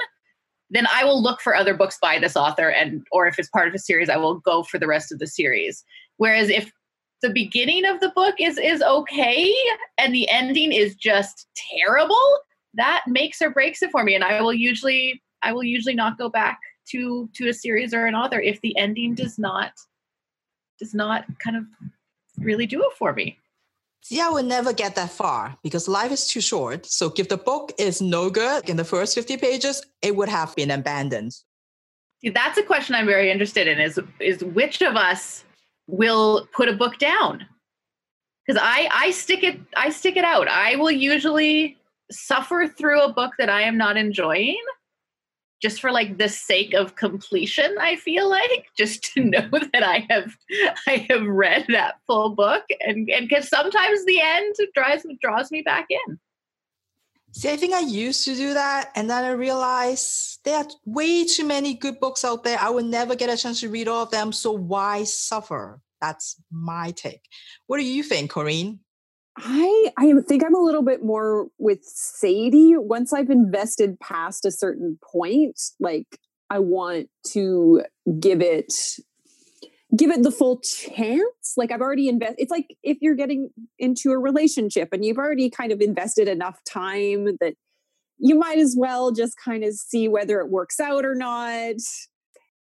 then 0.71 0.87
I 0.93 1.05
will 1.05 1.23
look 1.23 1.41
for 1.41 1.55
other 1.55 1.75
books 1.75 1.99
by 2.01 2.19
this 2.19 2.37
author 2.37 2.71
and 2.71 3.07
or 3.13 3.27
if 3.27 3.39
it's 3.39 3.51
part 3.51 3.69
of 3.69 3.75
a 3.75 3.79
series, 3.79 4.09
I 4.09 4.17
will 4.17 4.37
go 4.41 4.63
for 4.63 4.79
the 4.79 4.87
rest 4.87 5.13
of 5.13 5.19
the 5.19 5.27
series. 5.27 5.85
Whereas 6.17 6.49
if 6.49 6.73
the 7.21 7.31
beginning 7.31 7.85
of 7.85 8.01
the 8.01 8.11
book 8.11 8.35
is 8.39 8.59
is 8.59 8.83
okay 8.83 9.55
and 9.99 10.15
the 10.15 10.29
ending 10.31 10.73
is 10.73 10.95
just 10.95 11.47
terrible, 11.55 12.39
that 12.75 13.03
makes 13.07 13.43
or 13.43 13.51
breaks 13.51 13.83
it 13.83 13.91
for 13.91 14.03
me. 14.03 14.15
And 14.15 14.25
I 14.25 14.41
will 14.41 14.55
usually 14.55 15.23
I 15.43 15.53
will 15.53 15.65
usually 15.65 15.95
not 15.95 16.19
go 16.19 16.31
back 16.31 16.59
to 16.91 17.29
to 17.35 17.49
a 17.49 17.55
series 17.55 17.93
or 17.93 18.07
an 18.07 18.15
author 18.15 18.41
if 18.41 18.61
the 18.63 18.77
ending 18.79 19.15
does 19.15 19.39
not 19.39 19.73
does 20.79 20.95
not 20.95 21.27
kind 21.39 21.57
of 21.57 21.65
really 22.39 22.67
do 22.67 22.83
it 22.83 22.93
for 22.99 23.13
me. 23.13 23.39
I 24.11 24.31
would 24.31 24.47
never 24.47 24.73
get 24.73 24.95
that 24.97 25.11
far 25.11 25.57
because 25.63 25.89
life 25.89 26.11
is 26.11 26.27
too 26.27 26.41
short. 26.41 26.87
So 26.87 27.13
if 27.17 27.29
the 27.29 27.37
book 27.37 27.73
is 27.79 28.03
no 28.03 28.31
good 28.31 28.69
in 28.69 28.77
the 28.77 28.85
first 28.85 29.15
50 29.15 29.37
pages, 29.37 29.85
it 30.03 30.17
would 30.17 30.29
have 30.29 30.55
been 30.57 30.71
abandoned. 30.71 31.33
See, 32.21 32.31
that's 32.31 32.59
a 32.59 32.63
question 32.63 32.95
I'm 32.95 33.07
very 33.07 33.31
interested 33.31 33.67
in 33.67 33.81
is 33.81 33.99
is 34.21 34.45
which 34.45 34.81
of 34.83 34.97
us 34.97 35.45
will 35.87 36.47
put 36.53 36.69
a 36.69 36.73
book 36.73 36.99
down? 36.99 37.47
Because 38.47 38.61
I 38.63 38.89
I 38.93 39.11
stick 39.11 39.43
it 39.43 39.61
I 39.77 39.91
stick 39.91 40.17
it 40.17 40.25
out. 40.25 40.49
I 40.49 40.77
will 40.77 40.91
usually 40.91 41.79
suffer 42.11 42.69
through 42.69 43.03
a 43.03 43.13
book 43.13 43.33
that 43.39 43.49
I 43.49 43.63
am 43.63 43.77
not 43.77 43.97
enjoying 43.97 44.61
just 45.63 45.81
for 45.81 45.93
like 45.93 46.19
the 46.19 46.29
sake 46.29 46.75
of 46.75 46.97
completion 46.97 47.75
i 47.81 47.97
feel 47.97 48.29
like 48.29 48.67
just 48.77 49.05
to 49.05 49.25
know 49.25 49.49
that 49.73 49.83
i 49.83 50.07
have 50.11 50.37
i 50.87 51.07
have 51.09 51.25
read 51.25 51.65
that 51.69 51.95
full 52.07 52.31
book 52.31 52.65
and 52.81 53.09
and 53.11 53.29
because 53.29 53.49
sometimes 53.49 54.05
the 54.05 54.21
end 54.21 54.55
draws 54.75 55.03
draws 55.21 55.51
me 55.51 55.63
back 55.63 55.87
in. 55.89 56.19
See 57.33 57.51
i 57.51 57.57
think 57.57 57.73
i 57.73 57.81
used 57.81 58.25
to 58.25 58.35
do 58.35 58.55
that 58.55 58.91
and 58.95 59.09
then 59.09 59.25
i 59.25 59.31
realized 59.31 60.41
there 60.45 60.59
are 60.59 60.67
way 60.85 61.25
too 61.25 61.47
many 61.47 61.75
good 61.75 62.01
books 62.01 62.25
out 62.25 62.43
there. 62.45 62.59
I 62.59 62.69
would 62.69 62.85
never 62.85 63.15
get 63.15 63.31
a 63.31 63.37
chance 63.37 63.61
to 63.61 63.69
read 63.69 63.89
all 63.89 64.03
of 64.03 64.11
them 64.11 64.33
so 64.33 64.53
why 64.53 65.05
suffer? 65.05 65.81
That's 66.01 66.37
my 66.51 66.91
take. 66.91 67.23
What 67.69 67.79
do 67.79 67.85
you 67.85 68.03
think 68.03 68.33
corinne 68.33 68.81
I 69.37 69.93
I 69.97 70.13
think 70.29 70.45
I'm 70.45 70.55
a 70.55 70.61
little 70.61 70.83
bit 70.83 71.03
more 71.03 71.49
with 71.59 71.83
Sadie. 71.85 72.77
Once 72.77 73.13
I've 73.13 73.31
invested 73.31 73.99
past 74.01 74.45
a 74.45 74.51
certain 74.51 74.99
point, 75.03 75.61
like 75.81 76.19
I 76.51 76.59
want 76.59 77.09
to 77.29 77.83
give 78.21 78.43
it 78.43 78.73
give 79.97 80.11
it 80.11 80.23
the 80.23 80.31
full 80.31 80.61
chance. 80.61 81.55
Like 81.57 81.71
I've 81.71 81.81
already 81.81 82.09
invested. 82.09 82.37
It's 82.39 82.51
like 82.51 82.77
if 82.83 82.99
you're 83.01 83.15
getting 83.15 83.51
into 83.79 84.11
a 84.11 84.19
relationship 84.19 84.91
and 84.93 85.05
you've 85.05 85.19
already 85.19 85.51
kind 85.51 85.73
of 85.73 85.81
invested 85.81 86.29
enough 86.29 86.59
time 86.65 87.37
that 87.41 87.55
you 88.19 88.35
might 88.35 88.59
as 88.59 88.77
well 88.79 89.13
just 89.13 89.37
kind 89.43 89.65
of 89.65 89.75
see 89.75 90.09
whether 90.09 90.41
it 90.41 90.49
works 90.49 90.79
out 90.79 91.05
or 91.05 91.15
not. 91.15 91.77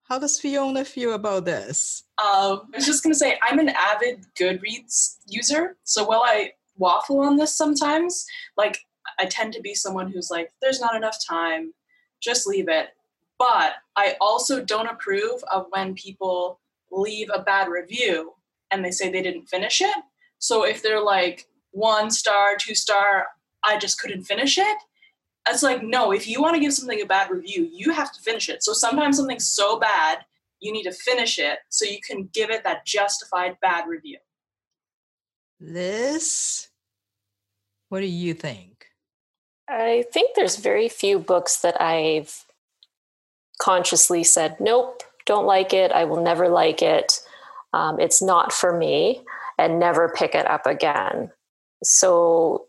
How 0.05 0.19
does 0.19 0.41
Fiona 0.41 0.85
feel 0.85 1.15
about 1.15 1.45
this? 1.45 2.03
Um, 2.19 2.62
I 2.73 2.77
was 2.77 2.87
just 2.87 3.05
going 3.05 3.12
to 3.12 3.19
say, 3.19 3.39
I'm 3.43 3.61
an 3.61 3.69
avid 3.69 4.27
Goodreads 4.39 5.19
user. 5.29 5.77
So 5.85 6.05
while 6.05 6.23
I 6.25 6.53
waffle 6.81 7.21
on 7.21 7.37
this 7.37 7.55
sometimes. 7.55 8.27
Like, 8.57 8.79
I 9.21 9.27
tend 9.27 9.53
to 9.53 9.61
be 9.61 9.75
someone 9.75 10.11
who's 10.11 10.31
like, 10.31 10.51
there's 10.61 10.81
not 10.81 10.97
enough 10.97 11.19
time, 11.25 11.73
just 12.21 12.47
leave 12.47 12.69
it. 12.69 12.89
But 13.39 13.75
I 13.97 14.17
also 14.21 14.63
don't 14.65 14.89
approve 14.89 15.43
of 15.53 15.67
when 15.71 15.95
people 15.95 16.61
leave 16.91 17.29
a 17.33 17.43
bad 17.43 17.69
review 17.69 18.35
and 18.71 18.85
they 18.85 18.91
say 18.91 19.11
they 19.11 19.23
didn't 19.23 19.49
finish 19.49 19.81
it. 19.81 19.97
So 20.39 20.65
if 20.65 20.83
they're 20.83 21.03
like 21.03 21.47
one 21.71 22.11
star, 22.11 22.57
two 22.59 22.75
star, 22.75 23.27
I 23.65 23.79
just 23.79 24.01
couldn't 24.01 24.25
finish 24.25 24.59
it. 24.59 24.79
It's 25.49 25.63
like, 25.63 25.83
no, 25.83 26.13
if 26.13 26.29
you 26.29 26.43
want 26.43 26.55
to 26.55 26.61
give 26.61 26.75
something 26.75 27.01
a 27.01 27.07
bad 27.07 27.31
review, 27.31 27.69
you 27.73 27.93
have 27.93 28.13
to 28.13 28.21
finish 28.21 28.49
it. 28.49 28.63
So 28.63 28.73
sometimes 28.73 29.17
something's 29.17 29.49
so 29.49 29.79
bad, 29.79 30.19
you 30.61 30.73
need 30.73 30.85
to 30.85 30.93
finish 30.93 31.39
it 31.39 31.61
so 31.71 31.85
you 31.85 31.99
can 32.07 32.29
give 32.33 32.51
it 32.51 32.63
that 32.65 32.85
justified 32.85 33.57
bad 33.61 33.89
review. 33.89 34.19
Liz, 35.61 36.69
what 37.91 38.01
do 38.01 38.07
you 38.07 38.33
think? 38.33 38.87
I 39.69 40.05
think 40.13 40.35
there's 40.35 40.57
very 40.57 40.89
few 40.89 41.19
books 41.19 41.61
that 41.61 41.81
I've 41.81 42.45
consciously 43.61 44.25
said, 44.25 44.57
nope, 44.59 45.03
don't 45.27 45.47
like 45.47 45.75
it. 45.75 45.93
I 45.93 46.05
will 46.05 46.23
never 46.23 46.49
like 46.49 46.83
it. 46.83 47.21
Um, 47.73 48.01
it's 48.01 48.23
not 48.23 48.53
for 48.53 48.77
me, 48.77 49.23
and 49.59 49.79
never 49.79 50.09
pick 50.17 50.35
it 50.35 50.49
up 50.49 50.67
again. 50.67 51.31
So 51.85 52.67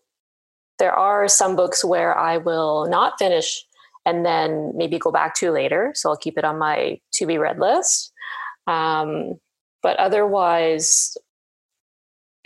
there 0.77 0.93
are 0.93 1.27
some 1.27 1.55
books 1.55 1.83
where 1.83 2.17
I 2.17 2.37
will 2.37 2.87
not 2.87 3.17
finish 3.17 3.63
and 4.05 4.25
then 4.25 4.71
maybe 4.75 4.99
go 4.99 5.11
back 5.11 5.35
to 5.35 5.51
later. 5.51 5.91
So 5.95 6.09
I'll 6.09 6.17
keep 6.17 6.37
it 6.37 6.43
on 6.43 6.57
my 6.57 6.99
to 7.13 7.25
be 7.25 7.37
read 7.37 7.59
list. 7.59 8.11
Um, 8.67 9.39
but 9.83 9.97
otherwise, 9.97 11.15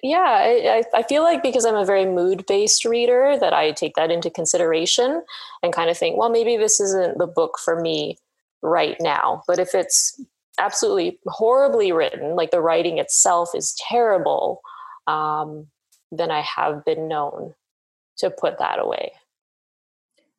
yeah, 0.05 0.17
I, 0.19 0.83
I 0.93 1.03
feel 1.03 1.23
like 1.23 1.41
because 1.41 1.65
I'm 1.65 1.75
a 1.75 1.83
very 1.83 2.05
mood 2.05 2.45
based 2.45 2.85
reader, 2.85 3.37
that 3.39 3.53
I 3.53 3.71
take 3.71 3.95
that 3.95 4.11
into 4.11 4.29
consideration 4.29 5.23
and 5.63 5.73
kind 5.73 5.89
of 5.89 5.97
think, 5.97 6.17
well, 6.17 6.29
maybe 6.29 6.57
this 6.57 6.79
isn't 6.79 7.17
the 7.17 7.25
book 7.25 7.57
for 7.57 7.79
me 7.81 8.17
right 8.61 8.97
now. 8.99 9.41
But 9.47 9.57
if 9.57 9.73
it's 9.73 10.21
absolutely 10.59 11.19
horribly 11.25 11.91
written, 11.91 12.35
like 12.35 12.51
the 12.51 12.61
writing 12.61 12.99
itself 12.99 13.49
is 13.55 13.75
terrible, 13.89 14.61
um, 15.07 15.67
then 16.11 16.29
I 16.29 16.41
have 16.41 16.85
been 16.85 17.07
known 17.07 17.55
to 18.17 18.29
put 18.29 18.59
that 18.59 18.77
away. 18.77 19.11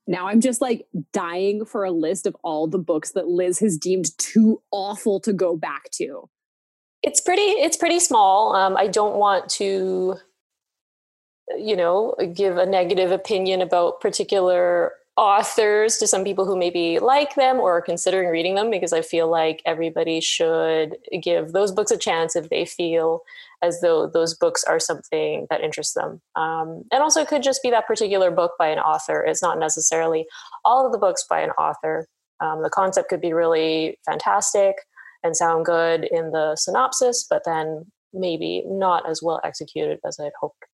Now 0.07 0.29
I'm 0.29 0.41
just 0.41 0.61
like 0.61 0.87
dying 1.13 1.65
for 1.65 1.85
a 1.85 1.91
list 1.91 2.27
of 2.27 2.37
all 2.45 2.69
the 2.69 2.79
books 2.79 3.11
that 3.13 3.27
Liz 3.27 3.59
has 3.59 3.77
deemed 3.77 4.17
too 4.17 4.63
awful 4.71 5.19
to 5.21 5.33
go 5.33 5.57
back 5.57 5.91
to. 5.95 6.29
It's 7.07 7.21
pretty. 7.21 7.43
It's 7.43 7.77
pretty 7.77 8.01
small. 8.01 8.57
Um, 8.57 8.77
I 8.77 8.89
don't 8.89 9.15
want 9.15 9.49
to, 9.51 10.17
you 11.57 11.77
know, 11.77 12.17
give 12.35 12.59
a 12.59 12.67
negative 12.67 13.13
opinion 13.13 13.63
about 13.63 14.01
particular 14.01 14.93
authors 15.17 15.99
to 15.99 16.07
some 16.07 16.25
people 16.25 16.45
who 16.45 16.59
maybe 16.59 16.99
like 16.99 17.37
them 17.37 17.59
or 17.59 17.79
are 17.79 17.81
considering 17.81 18.29
reading 18.29 18.57
them 18.57 18.71
because 18.71 18.93
I 18.93 19.01
feel 19.03 19.31
like 19.31 19.63
everybody 19.65 20.21
should 20.21 20.97
give 21.23 21.53
those 21.53 21.73
books 21.73 21.93
a 21.93 21.97
chance 21.97 22.37
if 22.37 22.51
they 22.51 22.67
feel 22.67 23.23
as 23.63 23.81
though 23.81 24.07
those 24.09 24.35
books 24.35 24.63
are 24.65 24.81
something 24.81 25.47
that 25.49 25.63
interests 25.63 25.95
them. 25.95 26.21
Um, 26.35 26.83
and 26.93 27.03
also, 27.03 27.21
it 27.21 27.29
could 27.29 27.45
just 27.45 27.63
be 27.63 27.71
that 27.71 27.87
particular 27.87 28.33
book 28.33 28.55
by 28.59 28.67
an 28.67 28.81
author. 28.81 29.25
It's 29.25 29.43
not 29.43 29.61
necessarily 29.61 30.27
all 30.65 30.85
of 30.85 30.93
the 30.93 30.99
books 30.99 31.25
by 31.31 31.41
an 31.41 31.51
author. 31.51 32.09
Um, 32.41 32.65
the 32.65 32.69
concept 32.69 33.09
could 33.09 33.21
be 33.21 33.33
really 33.33 33.97
fantastic 34.05 34.75
and 35.23 35.37
sound 35.37 35.65
good 35.65 36.05
in 36.11 36.31
the 36.31 36.57
synopsis, 36.57 37.27
but 37.29 37.43
then 37.45 37.87
maybe 38.13 38.63
not 38.67 39.09
as 39.09 39.23
well 39.23 39.41
executed 39.45 39.99
as 40.07 40.19
I'd 40.21 40.33
hoped. 40.41 40.65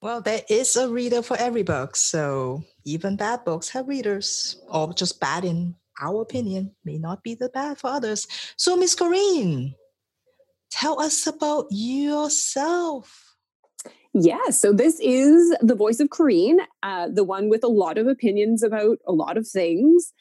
Well, 0.00 0.20
there 0.20 0.42
is 0.48 0.74
a 0.74 0.88
reader 0.88 1.22
for 1.22 1.36
every 1.36 1.62
book. 1.62 1.94
So 1.94 2.64
even 2.84 3.16
bad 3.16 3.44
books 3.44 3.68
have 3.70 3.86
readers, 3.86 4.60
or 4.68 4.92
just 4.92 5.20
bad 5.20 5.44
in 5.44 5.76
our 6.00 6.22
opinion, 6.22 6.74
may 6.84 6.98
not 6.98 7.22
be 7.22 7.34
the 7.34 7.48
bad 7.48 7.78
for 7.78 7.88
others. 7.88 8.26
So, 8.56 8.76
Miss 8.76 8.94
Corinne, 8.96 9.74
tell 10.70 11.00
us 11.00 11.26
about 11.26 11.66
yourself. 11.70 13.36
Yeah, 14.14 14.50
so 14.50 14.72
this 14.72 14.98
is 15.00 15.56
the 15.60 15.74
voice 15.74 16.00
of 16.00 16.10
Corinne, 16.10 16.60
uh, 16.82 17.08
the 17.12 17.24
one 17.24 17.48
with 17.48 17.64
a 17.64 17.68
lot 17.68 17.96
of 17.96 18.06
opinions 18.06 18.62
about 18.62 18.98
a 19.06 19.12
lot 19.12 19.36
of 19.36 19.48
things. 19.48 20.12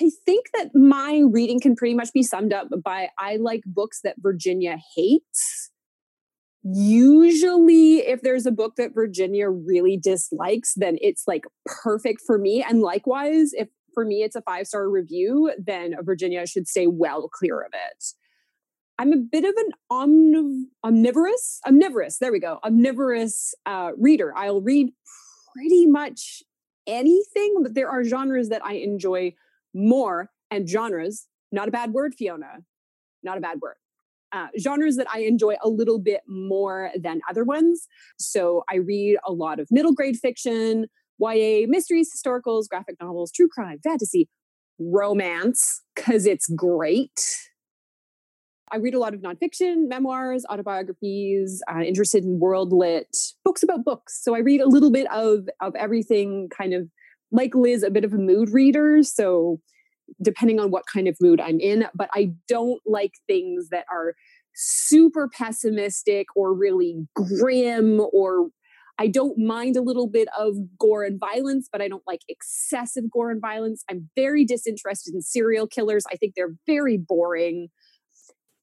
I 0.00 0.10
think 0.24 0.46
that 0.54 0.70
my 0.74 1.22
reading 1.30 1.60
can 1.60 1.76
pretty 1.76 1.94
much 1.94 2.12
be 2.12 2.22
summed 2.22 2.52
up 2.52 2.68
by 2.82 3.08
I 3.18 3.36
like 3.36 3.62
books 3.66 4.00
that 4.04 4.16
Virginia 4.18 4.78
hates. 4.96 5.70
Usually 6.64 7.96
if 7.98 8.22
there's 8.22 8.46
a 8.46 8.52
book 8.52 8.76
that 8.76 8.94
virginia 8.94 9.50
really 9.50 9.96
dislikes 9.96 10.74
then 10.76 10.96
it's 11.00 11.24
like 11.26 11.44
perfect 11.66 12.22
for 12.24 12.38
me. 12.38 12.64
And 12.66 12.80
likewise 12.80 13.50
if 13.52 13.68
for 13.94 14.04
me 14.04 14.22
it's 14.22 14.36
a 14.36 14.42
five 14.42 14.68
star 14.68 14.88
review 14.88 15.52
then 15.58 15.96
virginia 16.02 16.46
should 16.46 16.68
stay 16.68 16.86
well 16.86 17.28
clear 17.28 17.60
of 17.60 17.72
it. 17.74 18.04
I'm 18.96 19.12
a 19.12 19.16
bit 19.16 19.44
of 19.44 19.54
an 19.56 19.70
omniv- 19.90 20.66
omnivorous? 20.84 21.58
Omnivorous 21.66 22.18
there 22.18 22.30
we 22.30 22.38
go. 22.38 22.60
Omnivorous 22.64 23.54
uh, 23.66 23.90
reader. 23.98 24.32
I'll 24.36 24.60
read 24.60 24.92
pretty 25.52 25.86
much 25.86 26.44
anything 26.86 27.56
but 27.62 27.74
there 27.74 27.88
are 27.88 28.02
genres 28.02 28.48
that 28.48 28.64
i 28.64 28.72
enjoy 28.74 29.32
more 29.74 30.30
and 30.50 30.68
genres 30.68 31.26
not 31.50 31.68
a 31.68 31.70
bad 31.70 31.92
word 31.92 32.14
fiona 32.14 32.58
not 33.22 33.38
a 33.38 33.40
bad 33.40 33.60
word 33.60 33.76
uh, 34.32 34.46
genres 34.58 34.96
that 34.96 35.06
I 35.12 35.20
enjoy 35.20 35.56
a 35.62 35.68
little 35.68 35.98
bit 35.98 36.22
more 36.26 36.90
than 36.98 37.20
other 37.28 37.44
ones. 37.44 37.86
So 38.18 38.64
I 38.70 38.76
read 38.76 39.18
a 39.26 39.32
lot 39.32 39.60
of 39.60 39.68
middle 39.70 39.92
grade 39.92 40.16
fiction, 40.16 40.86
YA, 41.18 41.66
mysteries, 41.68 42.10
historicals, 42.10 42.68
graphic 42.68 42.96
novels, 43.00 43.30
true 43.30 43.48
crime, 43.48 43.78
fantasy, 43.84 44.28
romance, 44.78 45.82
because 45.94 46.26
it's 46.26 46.48
great. 46.48 47.20
I 48.70 48.76
read 48.76 48.94
a 48.94 48.98
lot 48.98 49.12
of 49.12 49.20
nonfiction, 49.20 49.86
memoirs, 49.88 50.46
autobiographies, 50.48 51.62
uh, 51.70 51.80
interested 51.80 52.24
in 52.24 52.40
world 52.40 52.72
lit, 52.72 53.14
books 53.44 53.62
about 53.62 53.84
books. 53.84 54.18
So 54.24 54.34
I 54.34 54.38
read 54.38 54.62
a 54.62 54.66
little 54.66 54.90
bit 54.90 55.06
of, 55.12 55.46
of 55.60 55.74
everything, 55.76 56.48
kind 56.48 56.72
of 56.72 56.88
like 57.32 57.54
Liz, 57.54 57.82
a 57.82 57.90
bit 57.90 58.04
of 58.04 58.12
a 58.12 58.18
mood 58.18 58.50
reader. 58.50 59.02
So 59.02 59.58
depending 60.22 60.60
on 60.60 60.70
what 60.70 60.84
kind 60.92 61.08
of 61.08 61.16
mood 61.20 61.40
I'm 61.40 61.58
in. 61.60 61.86
But 61.94 62.10
I 62.12 62.32
don't 62.48 62.80
like 62.86 63.12
things 63.26 63.68
that 63.70 63.86
are 63.90 64.14
super 64.54 65.28
pessimistic 65.28 66.26
or 66.36 66.54
really 66.54 67.06
grim 67.14 68.00
or 68.12 68.48
I 68.98 69.08
don't 69.08 69.38
mind 69.38 69.76
a 69.76 69.82
little 69.82 70.06
bit 70.06 70.28
of 70.38 70.54
gore 70.78 71.02
and 71.02 71.18
violence, 71.18 71.68
but 71.72 71.80
I 71.80 71.88
don't 71.88 72.02
like 72.06 72.20
excessive 72.28 73.10
gore 73.10 73.30
and 73.30 73.40
violence. 73.40 73.82
I'm 73.90 74.10
very 74.14 74.44
disinterested 74.44 75.14
in 75.14 75.22
serial 75.22 75.66
killers. 75.66 76.04
I 76.12 76.16
think 76.16 76.34
they're 76.36 76.54
very 76.66 76.98
boring. 76.98 77.68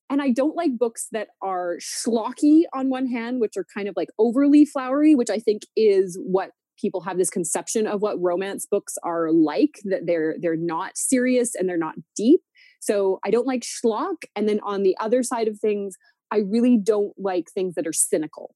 And 0.10 0.22
I 0.22 0.30
don't 0.30 0.56
like 0.56 0.78
books 0.78 1.08
that 1.12 1.30
are 1.42 1.78
schlocky 1.80 2.64
on 2.74 2.90
one 2.90 3.08
hand, 3.08 3.42
which 3.42 3.58
are 3.58 3.66
kind 3.76 3.88
of 3.88 3.96
like 3.98 4.10
overly 4.18 4.66
flowery, 4.66 5.16
which 5.16 5.30
I 5.30 5.40
think 5.40 5.64
is 5.76 6.18
what 6.24 6.52
people 6.80 7.02
have 7.02 7.18
this 7.18 7.30
conception 7.30 7.88
of 7.88 8.02
what 8.02 8.22
romance 8.22 8.66
books 8.66 8.98
are 9.04 9.32
like 9.32 9.80
that 9.86 10.06
they're 10.06 10.36
they're 10.40 10.56
not 10.56 10.98
serious 10.98 11.56
and 11.56 11.68
they're 11.68 11.78
not 11.78 11.96
deep. 12.16 12.42
So 12.80 13.20
i 13.26 13.32
don't 13.32 13.48
like 13.48 13.64
schlock. 13.64 14.24
And 14.36 14.48
then 14.48 14.60
on 14.64 14.84
the 14.84 14.96
other 15.00 15.24
side 15.24 15.48
of 15.48 15.60
things 15.60 15.96
i 16.32 16.38
really 16.38 16.78
don't 16.78 17.14
like 17.18 17.50
things 17.50 17.76
that 17.76 17.88
are 17.88 17.94
cynical. 17.94 18.56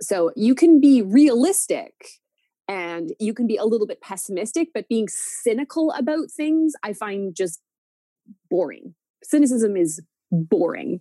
So 0.00 0.30
you 0.36 0.54
can 0.54 0.80
be 0.80 1.02
realistic 1.02 1.94
and 2.68 3.12
you 3.20 3.32
can 3.32 3.46
be 3.46 3.56
a 3.56 3.64
little 3.64 3.86
bit 3.86 4.00
pessimistic 4.00 4.68
but 4.74 4.88
being 4.88 5.08
cynical 5.08 5.92
about 5.92 6.30
things 6.30 6.74
i 6.82 6.92
find 6.92 7.34
just 7.34 7.60
boring. 8.50 8.94
Cynicism 9.22 9.76
is 9.76 10.00
boring. 10.30 11.00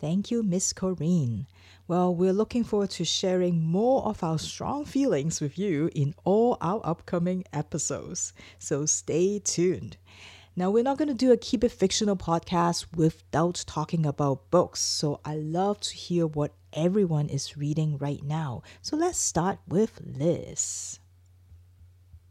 Thank 0.00 0.30
you, 0.30 0.42
Miss 0.42 0.72
Corinne. 0.72 1.46
Well, 1.92 2.14
we're 2.14 2.32
looking 2.32 2.64
forward 2.64 2.88
to 2.92 3.04
sharing 3.04 3.62
more 3.62 4.06
of 4.06 4.24
our 4.24 4.38
strong 4.38 4.86
feelings 4.86 5.42
with 5.42 5.58
you 5.58 5.90
in 5.94 6.14
all 6.24 6.56
our 6.62 6.80
upcoming 6.82 7.44
episodes. 7.52 8.32
So 8.58 8.86
stay 8.86 9.38
tuned. 9.40 9.98
Now, 10.56 10.70
we're 10.70 10.84
not 10.84 10.96
going 10.96 11.08
to 11.08 11.14
do 11.14 11.32
a 11.32 11.36
Keep 11.36 11.64
It 11.64 11.68
Fictional 11.70 12.16
podcast 12.16 12.86
without 12.96 13.62
talking 13.66 14.06
about 14.06 14.50
books. 14.50 14.80
So 14.80 15.20
I 15.22 15.34
love 15.34 15.80
to 15.80 15.94
hear 15.94 16.26
what 16.26 16.54
everyone 16.72 17.28
is 17.28 17.58
reading 17.58 17.98
right 17.98 18.22
now. 18.24 18.62
So 18.80 18.96
let's 18.96 19.18
start 19.18 19.58
with 19.68 20.00
Liz. 20.02 20.98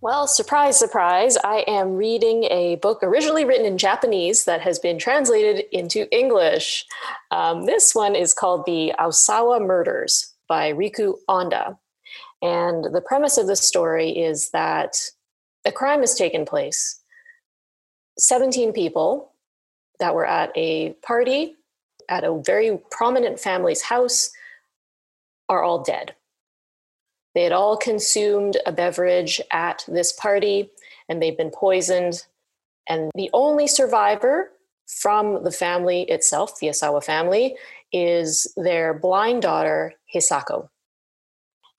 Well, 0.04 0.26
surprise, 0.26 0.80
surprise, 0.80 1.38
I 1.44 1.64
am 1.68 1.96
reading 1.96 2.46
a 2.46 2.78
book 2.78 3.04
originally 3.04 3.46
written 3.46 3.68
in 3.68 3.78
Japanese 3.78 4.46
that 4.46 4.60
has 4.62 4.80
been 4.80 4.98
translated 4.98 5.66
into 5.72 6.12
English. 6.12 6.88
Um, 7.30 7.68
this 7.68 7.94
one 7.94 8.16
is 8.16 8.34
called 8.34 8.66
The 8.66 8.94
Aosawa 9.00 9.64
Murders 9.64 10.34
by 10.50 10.74
Riku 10.74 11.20
Onda. 11.30 11.78
And 12.42 12.86
the 12.86 13.04
premise 13.06 13.38
of 13.38 13.46
the 13.46 13.56
story 13.56 14.10
is 14.10 14.50
that 14.50 14.98
a 15.66 15.72
crime 15.72 16.00
has 16.00 16.16
taken 16.16 16.46
place. 16.46 17.00
17 18.18 18.74
people 18.74 19.34
that 20.00 20.16
were 20.16 20.26
at 20.26 20.52
a 20.56 20.94
party 21.06 21.54
at 22.10 22.24
a 22.24 22.42
very 22.44 22.80
prominent 22.90 23.40
family's 23.40 23.84
house 23.84 24.32
are 25.48 25.62
all 25.62 25.84
dead. 25.84 26.16
They 27.34 27.44
had 27.44 27.52
all 27.52 27.78
consumed 27.78 28.58
a 28.66 28.72
beverage 28.72 29.40
at 29.52 29.86
this 29.88 30.12
party 30.12 30.70
and 31.08 31.22
they've 31.22 31.38
been 31.38 31.52
poisoned. 31.52 32.26
And 32.88 33.10
the 33.16 33.30
only 33.34 33.68
survivor 33.68 34.52
from 34.88 35.44
the 35.44 35.52
family 35.52 36.04
itself, 36.04 36.60
the 36.60 36.68
Aosawa 36.68 37.04
family, 37.04 37.56
is 37.94 38.52
their 38.58 38.94
blind 38.94 39.42
daughter, 39.42 39.94
Hisako. 40.14 40.70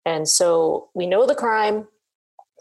And 0.05 0.29
so 0.29 0.89
we 0.95 1.07
know 1.07 1.27
the 1.27 1.35
crime. 1.35 1.87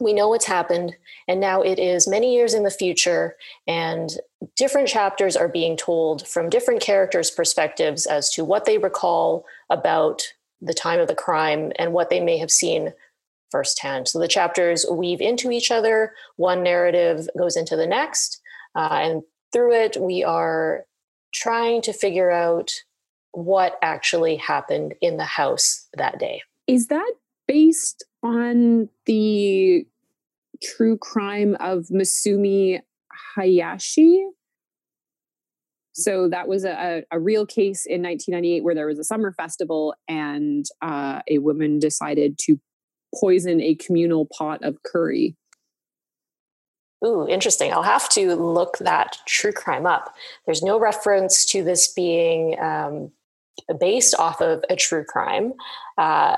we 0.01 0.13
know 0.13 0.29
what's 0.29 0.45
happened, 0.45 0.95
and 1.27 1.39
now 1.39 1.61
it 1.61 1.79
is 1.79 2.07
many 2.07 2.33
years 2.33 2.53
in 2.53 2.63
the 2.63 2.71
future, 2.71 3.37
and 3.67 4.09
different 4.57 4.87
chapters 4.87 5.35
are 5.35 5.47
being 5.47 5.77
told 5.77 6.27
from 6.27 6.49
different 6.49 6.81
characters' 6.81 7.31
perspectives 7.31 8.05
as 8.05 8.29
to 8.31 8.43
what 8.43 8.65
they 8.65 8.77
recall 8.77 9.45
about 9.69 10.21
the 10.61 10.73
time 10.73 10.99
of 10.99 11.07
the 11.07 11.15
crime 11.15 11.71
and 11.77 11.93
what 11.93 12.09
they 12.09 12.19
may 12.19 12.37
have 12.37 12.51
seen 12.51 12.93
firsthand. 13.49 14.07
So 14.07 14.19
the 14.19 14.27
chapters 14.27 14.85
weave 14.89 15.21
into 15.21 15.51
each 15.51 15.71
other, 15.71 16.13
one 16.37 16.63
narrative 16.63 17.27
goes 17.37 17.57
into 17.57 17.75
the 17.75 17.87
next, 17.87 18.41
uh, 18.75 18.89
and 18.91 19.23
through 19.51 19.73
it, 19.73 19.97
we 19.99 20.23
are 20.23 20.85
trying 21.33 21.81
to 21.81 21.93
figure 21.93 22.31
out 22.31 22.71
what 23.31 23.77
actually 23.81 24.37
happened 24.37 24.93
in 25.01 25.17
the 25.17 25.25
house 25.25 25.87
that 25.97 26.19
day. 26.19 26.41
Is 26.67 26.87
that 26.87 27.13
based 27.47 28.05
on 28.23 28.89
the 29.05 29.85
true 30.63 30.97
crime 30.97 31.57
of 31.59 31.87
Masumi 31.87 32.81
Hayashi? 33.35 34.25
So 35.93 36.29
that 36.29 36.47
was 36.47 36.63
a, 36.63 37.03
a 37.11 37.19
real 37.19 37.45
case 37.45 37.85
in 37.85 38.01
1998 38.01 38.63
where 38.63 38.75
there 38.75 38.87
was 38.87 38.99
a 38.99 39.03
summer 39.03 39.33
festival 39.33 39.93
and 40.07 40.65
uh, 40.81 41.21
a 41.29 41.39
woman 41.39 41.79
decided 41.79 42.37
to 42.39 42.59
poison 43.19 43.61
a 43.61 43.75
communal 43.75 44.25
pot 44.25 44.63
of 44.63 44.83
curry. 44.83 45.35
Ooh, 47.05 47.27
interesting. 47.27 47.73
I'll 47.73 47.81
have 47.81 48.07
to 48.09 48.35
look 48.35 48.77
that 48.77 49.17
true 49.25 49.51
crime 49.51 49.85
up. 49.85 50.13
There's 50.45 50.61
no 50.61 50.79
reference 50.79 51.45
to 51.45 51.63
this 51.63 51.91
being 51.91 52.59
um, 52.59 53.11
based 53.79 54.15
off 54.17 54.39
of 54.39 54.63
a 54.69 54.75
true 54.75 55.03
crime. 55.03 55.53
Uh, 55.97 56.37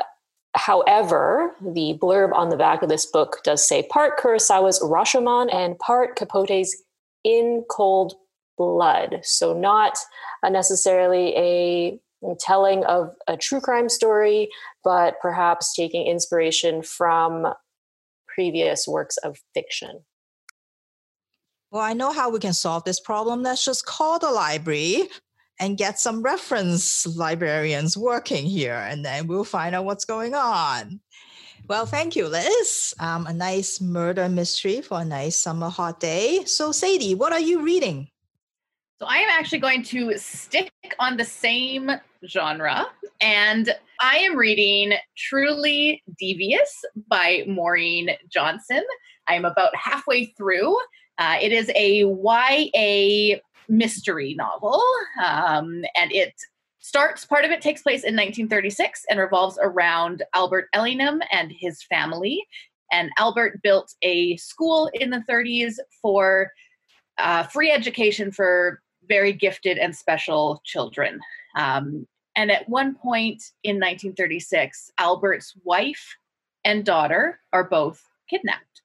however, 0.55 1.53
the 1.61 1.97
blurb 2.01 2.33
on 2.33 2.49
the 2.49 2.57
back 2.57 2.81
of 2.81 2.89
this 2.89 3.05
book 3.05 3.39
does 3.43 3.67
say 3.67 3.83
part 3.83 4.17
Kurosawa's 4.17 4.79
Rashomon 4.79 5.53
and 5.53 5.77
part 5.79 6.15
Capote's 6.15 6.81
In 7.25 7.65
Cold 7.69 8.15
Blood. 8.57 9.19
So, 9.23 9.57
not 9.57 9.97
necessarily 10.43 11.35
a 11.35 11.99
telling 12.39 12.85
of 12.85 13.15
a 13.27 13.35
true 13.37 13.59
crime 13.59 13.89
story, 13.89 14.49
but 14.83 15.15
perhaps 15.21 15.73
taking 15.73 16.07
inspiration 16.07 16.81
from 16.81 17.47
previous 18.27 18.87
works 18.87 19.17
of 19.17 19.37
fiction. 19.53 20.03
Well, 21.71 21.81
I 21.81 21.93
know 21.93 22.11
how 22.11 22.29
we 22.29 22.39
can 22.39 22.53
solve 22.53 22.83
this 22.83 22.99
problem. 22.99 23.41
Let's 23.41 23.65
just 23.65 23.85
call 23.85 24.19
the 24.19 24.31
library 24.31 25.09
and 25.59 25.77
get 25.77 25.99
some 25.99 26.21
reference 26.21 27.05
librarians 27.07 27.97
working 27.97 28.45
here, 28.45 28.75
and 28.75 29.03
then 29.03 29.27
we'll 29.27 29.43
find 29.43 29.75
out 29.75 29.85
what's 29.85 30.05
going 30.05 30.33
on. 30.33 30.99
Well, 31.67 31.85
thank 31.85 32.15
you, 32.15 32.27
Liz. 32.27 32.93
Um, 32.99 33.25
a 33.25 33.33
nice 33.33 33.79
murder 33.79 34.27
mystery 34.29 34.81
for 34.81 35.01
a 35.01 35.05
nice 35.05 35.37
summer 35.37 35.69
hot 35.69 35.99
day. 35.99 36.43
So, 36.45 36.71
Sadie, 36.71 37.15
what 37.15 37.31
are 37.31 37.39
you 37.39 37.61
reading? 37.63 38.09
So, 39.03 39.09
I 39.09 39.17
am 39.17 39.29
actually 39.31 39.59
going 39.59 39.83
to 39.83 40.17
stick 40.17 40.71
on 40.97 41.17
the 41.17 41.25
same 41.25 41.91
genre, 42.25 42.85
and 43.19 43.75
I 43.99 44.19
am 44.19 44.37
reading 44.37 44.93
Truly 45.17 46.01
Devious 46.17 46.85
by 47.09 47.43
Maureen 47.45 48.11
Johnson. 48.31 48.81
I'm 49.27 49.43
about 49.43 49.75
halfway 49.75 50.27
through. 50.37 50.77
Uh, 51.17 51.35
it 51.41 51.51
is 51.51 51.69
a 51.75 52.05
YA 52.05 53.39
mystery 53.67 54.35
novel, 54.35 54.81
um, 55.21 55.83
and 55.97 56.09
it 56.13 56.33
starts 56.79 57.25
part 57.25 57.43
of 57.43 57.51
it 57.51 57.59
takes 57.59 57.81
place 57.81 58.05
in 58.05 58.15
1936 58.15 59.03
and 59.09 59.19
revolves 59.19 59.59
around 59.61 60.23
Albert 60.33 60.69
Ellingham 60.71 61.21
and 61.29 61.51
his 61.51 61.83
family. 61.83 62.41
And 62.89 63.11
Albert 63.17 63.61
built 63.61 63.93
a 64.01 64.37
school 64.37 64.89
in 64.93 65.09
the 65.09 65.25
30s 65.29 65.73
for 66.01 66.51
uh, 67.17 67.43
free 67.43 67.69
education 67.69 68.31
for 68.31 68.79
very 69.07 69.33
gifted 69.33 69.77
and 69.77 69.95
special 69.95 70.61
children. 70.65 71.19
Um, 71.55 72.07
and 72.35 72.51
at 72.51 72.67
one 72.67 72.95
point 72.95 73.43
in 73.63 73.75
1936, 73.75 74.91
Albert's 74.97 75.53
wife 75.63 76.15
and 76.65 76.85
daughter 76.85 77.39
are 77.51 77.63
both 77.63 78.03
kidnapped. 78.29 78.81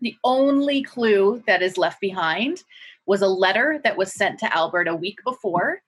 The 0.00 0.16
only 0.24 0.82
clue 0.82 1.42
that 1.46 1.62
is 1.62 1.76
left 1.76 2.00
behind 2.00 2.62
was 3.06 3.22
a 3.22 3.28
letter 3.28 3.80
that 3.84 3.96
was 3.96 4.14
sent 4.14 4.38
to 4.38 4.54
Albert 4.54 4.88
a 4.88 4.94
week 4.94 5.18
before 5.24 5.82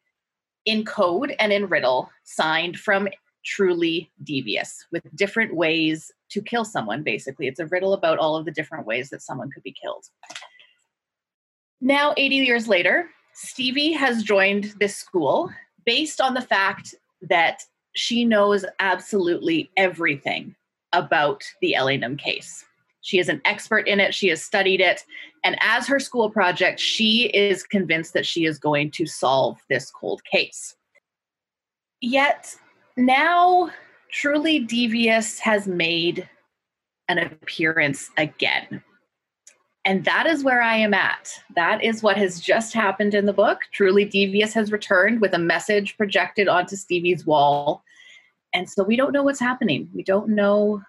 in 0.67 0.85
code 0.85 1.35
and 1.39 1.53
in 1.53 1.67
riddle, 1.69 2.11
signed 2.25 2.79
from 2.79 3.09
truly 3.45 4.11
devious 4.23 4.87
with 4.93 5.03
different 5.17 5.55
ways 5.55 6.13
to 6.31 6.41
kill 6.41 6.65
someone, 6.65 7.03
basically. 7.03 7.47
It's 7.47 7.61
a 7.61 7.67
riddle 7.67 7.95
about 7.95 8.19
all 8.19 8.37
of 8.37 8.45
the 8.45 8.53
different 8.53 8.87
ways 8.87 9.11
that 9.11 9.23
someone 9.23 9.51
could 9.51 9.63
be 9.63 9.75
killed. 9.81 10.05
Now, 11.81 12.15
80 12.17 12.37
years 12.37 12.69
later, 12.69 13.09
Stevie 13.35 13.93
has 13.93 14.23
joined 14.23 14.75
this 14.79 14.97
school 14.97 15.51
based 15.85 16.21
on 16.21 16.35
the 16.35 16.43
fact 16.43 16.95
that 17.23 17.63
she 17.95 18.25
knows 18.25 18.65
absolutely 18.79 19.71
everything 19.77 20.55
about 20.93 21.43
the 21.61 21.75
Ellingham 21.75 22.17
case. 22.17 22.65
She 23.01 23.19
is 23.19 23.29
an 23.29 23.41
expert 23.45 23.89
in 23.89 24.01
it. 24.01 24.15
She 24.15 24.29
has 24.29 24.43
studied 24.43 24.81
it. 24.81 25.05
And 25.45 25.57
as 25.61 25.87
her 25.89 25.99
school 25.99 26.31
project, 26.31 26.79
she 26.79 27.27
is 27.35 27.65
convinced 27.65 28.15
that 28.15 28.27
she 28.27 28.45
is 28.45 28.59
going 28.59 28.91
to 28.93 29.07
solve 29.07 29.59
this 29.69 29.91
cold 29.91 30.23
case. 30.25 30.77
Yet 32.01 32.55
now, 32.97 33.71
Truly 34.11 34.61
Devious 34.61 35.39
has 35.41 35.67
made 35.67 36.29
an 37.09 37.19
appearance 37.19 38.11
again. 38.17 38.83
And 39.85 40.05
that 40.05 40.27
is 40.27 40.45
where 40.45 40.63
I 40.63 40.77
am 40.77 40.95
at. 40.95 41.41
That 41.57 41.83
is 41.83 42.03
what 42.03 42.17
has 42.17 42.41
just 42.41 42.73
happened 42.73 43.15
in 43.15 43.27
the 43.27 43.33
book. 43.33 43.59
Truly 43.73 44.05
Devious 44.05 44.55
has 44.55 44.71
returned 44.71 45.21
with 45.21 45.35
a 45.35 45.39
message 45.39 45.97
projected 45.97 46.47
onto 46.47 46.77
Stevie's 46.77 47.27
wall. 47.27 47.83
And 48.55 48.71
so 48.71 48.85
we 48.85 48.97
don't 48.97 49.13
know 49.13 49.25
what's 49.25 49.41
happening. 49.41 49.89
We 49.93 50.05
don't 50.05 50.29
know 50.29 50.83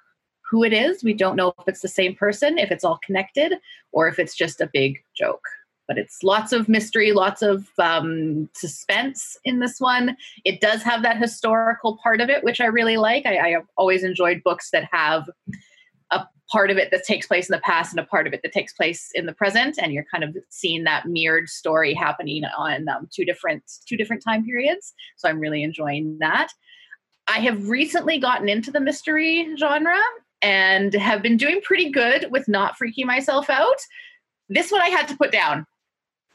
who 0.47 0.63
it 0.63 0.73
is. 0.73 1.03
We 1.03 1.13
don't 1.13 1.35
know 1.35 1.55
if 1.59 1.67
it's 1.67 1.81
the 1.81 1.87
same 1.87 2.13
person, 2.13 2.59
if 2.59 2.69
it's 2.69 2.83
all 2.83 2.99
connected, 3.03 3.53
or 3.91 4.07
if 4.07 4.19
it's 4.19 4.35
just 4.35 4.61
a 4.61 4.69
big 4.71 5.03
joke. 5.17 5.43
But 5.87 5.97
it's 5.97 6.21
lots 6.21 6.53
of 6.53 6.69
mystery, 6.69 7.11
lots 7.13 7.41
of 7.41 7.67
um, 7.79 8.47
suspense 8.53 9.37
in 9.43 9.59
this 9.59 9.81
one. 9.81 10.15
It 10.45 10.61
does 10.61 10.83
have 10.83 11.01
that 11.01 11.17
historical 11.17 11.97
part 12.03 12.21
of 12.21 12.29
it, 12.29 12.43
which 12.43 12.61
I 12.61 12.67
really 12.67 12.97
like. 12.97 13.25
I, 13.25 13.37
I 13.39 13.49
have 13.49 13.65
always 13.75 14.03
enjoyed 14.03 14.43
books 14.43 14.69
that 14.71 14.87
have 14.91 15.27
a 16.13 16.29
part 16.51 16.69
of 16.69 16.77
it 16.77 16.91
that 16.91 17.03
takes 17.03 17.25
place 17.25 17.49
in 17.49 17.53
the 17.53 17.61
past 17.61 17.91
and 17.91 17.99
a 17.99 18.05
part 18.05 18.27
of 18.27 18.33
it 18.33 18.41
that 18.43 18.51
takes 18.51 18.73
place 18.73 19.09
in 19.15 19.25
the 19.25 19.33
present, 19.33 19.77
and 19.81 19.93
you're 19.93 20.05
kind 20.11 20.23
of 20.23 20.35
seeing 20.49 20.83
that 20.83 21.07
mirrored 21.07 21.49
story 21.49 21.93
happening 21.93 22.43
on 22.57 22.87
um, 22.89 23.07
two 23.11 23.25
different 23.25 23.63
two 23.87 23.97
different 23.97 24.23
time 24.23 24.45
periods. 24.45 24.93
So 25.17 25.29
I'm 25.29 25.39
really 25.39 25.63
enjoying 25.63 26.17
that. 26.19 26.49
I 27.27 27.39
have 27.39 27.69
recently 27.69 28.19
gotten 28.19 28.49
into 28.49 28.71
the 28.71 28.81
mystery 28.81 29.55
genre 29.57 29.99
and 30.41 30.93
have 30.93 31.21
been 31.21 31.37
doing 31.37 31.61
pretty 31.61 31.89
good 31.89 32.27
with 32.29 32.47
not 32.47 32.75
freaking 32.77 33.05
myself 33.05 33.49
out. 33.49 33.79
This 34.49 34.71
one 34.71 34.81
I 34.81 34.89
had 34.89 35.07
to 35.07 35.17
put 35.17 35.31
down. 35.31 35.65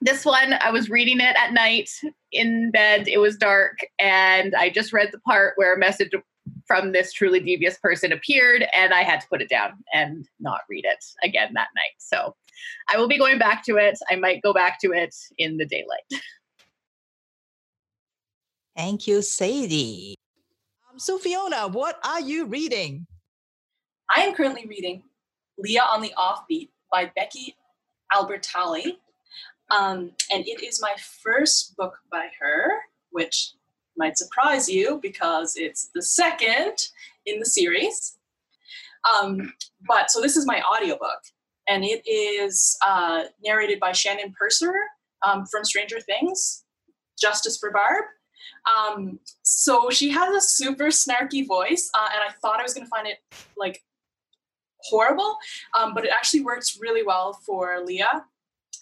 This 0.01 0.25
one, 0.25 0.55
I 0.61 0.71
was 0.71 0.89
reading 0.89 1.21
it 1.21 1.37
at 1.37 1.53
night 1.53 1.91
in 2.33 2.71
bed. 2.71 3.09
It 3.09 3.19
was 3.19 3.37
dark, 3.37 3.79
and 3.99 4.55
I 4.55 4.71
just 4.71 4.93
read 4.93 5.11
the 5.13 5.19
part 5.21 5.55
where 5.57 5.75
a 5.75 5.79
message 5.79 6.13
from 6.69 6.93
this 6.93 7.13
truly 7.13 7.41
devious 7.41 7.79
person 7.79 8.13
appeared, 8.13 8.65
and 8.77 8.93
I 8.93 9.03
had 9.03 9.21
to 9.23 9.29
put 9.29 9.43
it 9.43 9.49
down 9.49 9.73
and 9.93 10.29
not 10.39 10.61
read 10.69 10.85
it 10.85 11.05
again 11.25 11.51
that 11.55 11.69
night. 11.75 11.97
So 11.99 12.37
I 12.93 12.99
will 12.99 13.09
be 13.09 13.19
going 13.19 13.39
back 13.39 13.65
to 13.65 13.77
it. 13.77 13.99
I 14.09 14.17
might 14.17 14.43
go 14.43 14.53
back 14.53 14.79
to 14.83 14.93
it 14.93 15.17
in 15.39 15.57
the 15.57 15.67
daylight. 15.67 16.05
Thank 18.77 19.09
you, 19.09 19.23
Sadie. 19.23 20.15
Um, 20.89 21.01
so, 21.01 21.19
Fiona, 21.19 21.67
what 21.67 21.99
are 22.05 22.21
you 22.21 22.45
reading? 22.45 23.07
I 24.15 24.21
am 24.23 24.35
currently 24.35 24.67
reading 24.69 25.03
Leah 25.59 25.83
on 25.83 26.01
the 26.01 26.13
Offbeat 26.17 26.69
by 26.93 27.11
Becky 27.17 27.57
Albertalli. 28.15 28.99
Um, 29.71 30.13
and 30.33 30.47
it 30.47 30.63
is 30.63 30.81
my 30.81 30.95
first 31.23 31.77
book 31.77 31.99
by 32.11 32.29
her, 32.41 32.71
which 33.11 33.53
might 33.99 34.17
surprise 34.17 34.69
you 34.69 34.99
because 35.03 35.57
it's 35.57 35.91
the 35.95 36.03
second 36.03 36.89
in 37.27 37.39
the 37.39 37.47
series. 37.47 38.17
Um, 39.21 39.53
but 39.87 40.11
so 40.11 40.21
this 40.21 40.37
is 40.37 40.47
my 40.47 40.63
audiobook, 40.63 41.21
and 41.69 41.85
it 41.85 42.03
is 42.07 42.77
uh, 42.87 43.25
narrated 43.45 43.81
by 43.81 43.93
Shannon 43.93 44.35
Purser 44.39 44.75
um, 45.27 45.47
from 45.47 45.65
Stranger 45.65 46.01
Things, 46.01 46.65
Justice 47.21 47.59
for 47.59 47.71
Barb. 47.71 48.05
Um, 48.77 49.21
so 49.43 49.89
she 49.91 50.11
has 50.11 50.35
a 50.35 50.41
super 50.41 50.87
snarky 50.87 51.47
voice, 51.47 51.91
uh, 51.95 52.09
and 52.13 52.23
I 52.29 52.33
thought 52.41 52.61
I 52.61 52.63
was 52.63 52.75
going 52.75 52.87
to 52.87 52.91
find 52.91 53.07
it 53.07 53.19
like 53.57 53.83
horrible, 54.83 55.37
um, 55.79 55.95
but 55.95 56.05
it 56.05 56.11
actually 56.15 56.43
works 56.43 56.79
really 56.81 57.03
well 57.03 57.33
for 57.47 57.81
Leah, 57.85 58.25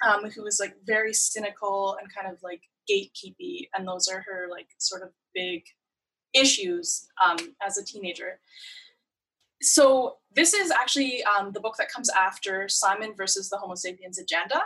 um, 0.06 0.30
who 0.30 0.46
is 0.46 0.58
like 0.60 0.76
very 0.84 1.12
cynical 1.12 1.96
and 2.00 2.12
kind 2.12 2.32
of 2.32 2.42
like 2.42 2.62
gatekeepy, 2.90 3.68
and 3.76 3.86
those 3.86 4.08
are 4.08 4.24
her 4.26 4.46
like 4.50 4.68
sort 4.78 5.02
of 5.02 5.10
big 5.34 5.62
issues 6.34 7.08
um, 7.24 7.38
as 7.66 7.78
a 7.78 7.84
teenager. 7.84 8.40
so 9.62 10.16
this 10.34 10.52
is 10.52 10.70
actually 10.70 11.24
um, 11.24 11.52
the 11.52 11.60
book 11.60 11.76
that 11.78 11.90
comes 11.90 12.10
after 12.10 12.68
Simon 12.68 13.14
versus 13.16 13.48
the 13.48 13.56
Homo 13.56 13.74
sapiens 13.74 14.18
agenda. 14.18 14.60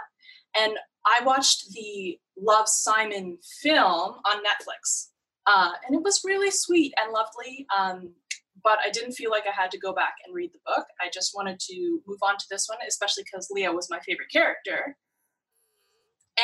And 0.58 0.72
I 1.06 1.24
watched 1.24 1.70
the 1.72 2.18
Love 2.36 2.68
Simon 2.68 3.38
film 3.62 4.16
on 4.26 4.42
Netflix. 4.42 5.10
Uh, 5.46 5.72
and 5.86 5.94
it 5.94 6.02
was 6.02 6.22
really 6.24 6.50
sweet 6.50 6.92
and 7.00 7.12
lovely. 7.12 7.66
Um, 7.76 8.14
but 8.62 8.78
I 8.84 8.90
didn't 8.90 9.12
feel 9.12 9.30
like 9.30 9.44
I 9.46 9.58
had 9.58 9.70
to 9.70 9.78
go 9.78 9.92
back 9.92 10.14
and 10.24 10.34
read 10.34 10.50
the 10.52 10.58
book. 10.66 10.86
I 11.00 11.08
just 11.12 11.32
wanted 11.34 11.58
to 11.60 12.00
move 12.06 12.18
on 12.22 12.36
to 12.36 12.44
this 12.50 12.66
one, 12.68 12.78
especially 12.86 13.24
because 13.24 13.48
Leah 13.50 13.72
was 13.72 13.88
my 13.90 14.00
favorite 14.00 14.30
character. 14.32 14.96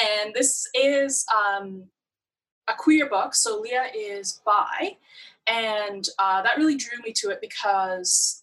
And 0.04 0.34
this 0.34 0.68
is 0.74 1.24
um, 1.34 1.84
a 2.68 2.74
queer 2.74 3.08
book. 3.08 3.34
So 3.34 3.60
Leah 3.60 3.86
is 3.94 4.40
bi. 4.44 4.96
And 5.48 6.08
uh, 6.18 6.42
that 6.42 6.56
really 6.56 6.76
drew 6.76 6.98
me 7.04 7.12
to 7.18 7.30
it 7.30 7.38
because 7.40 8.42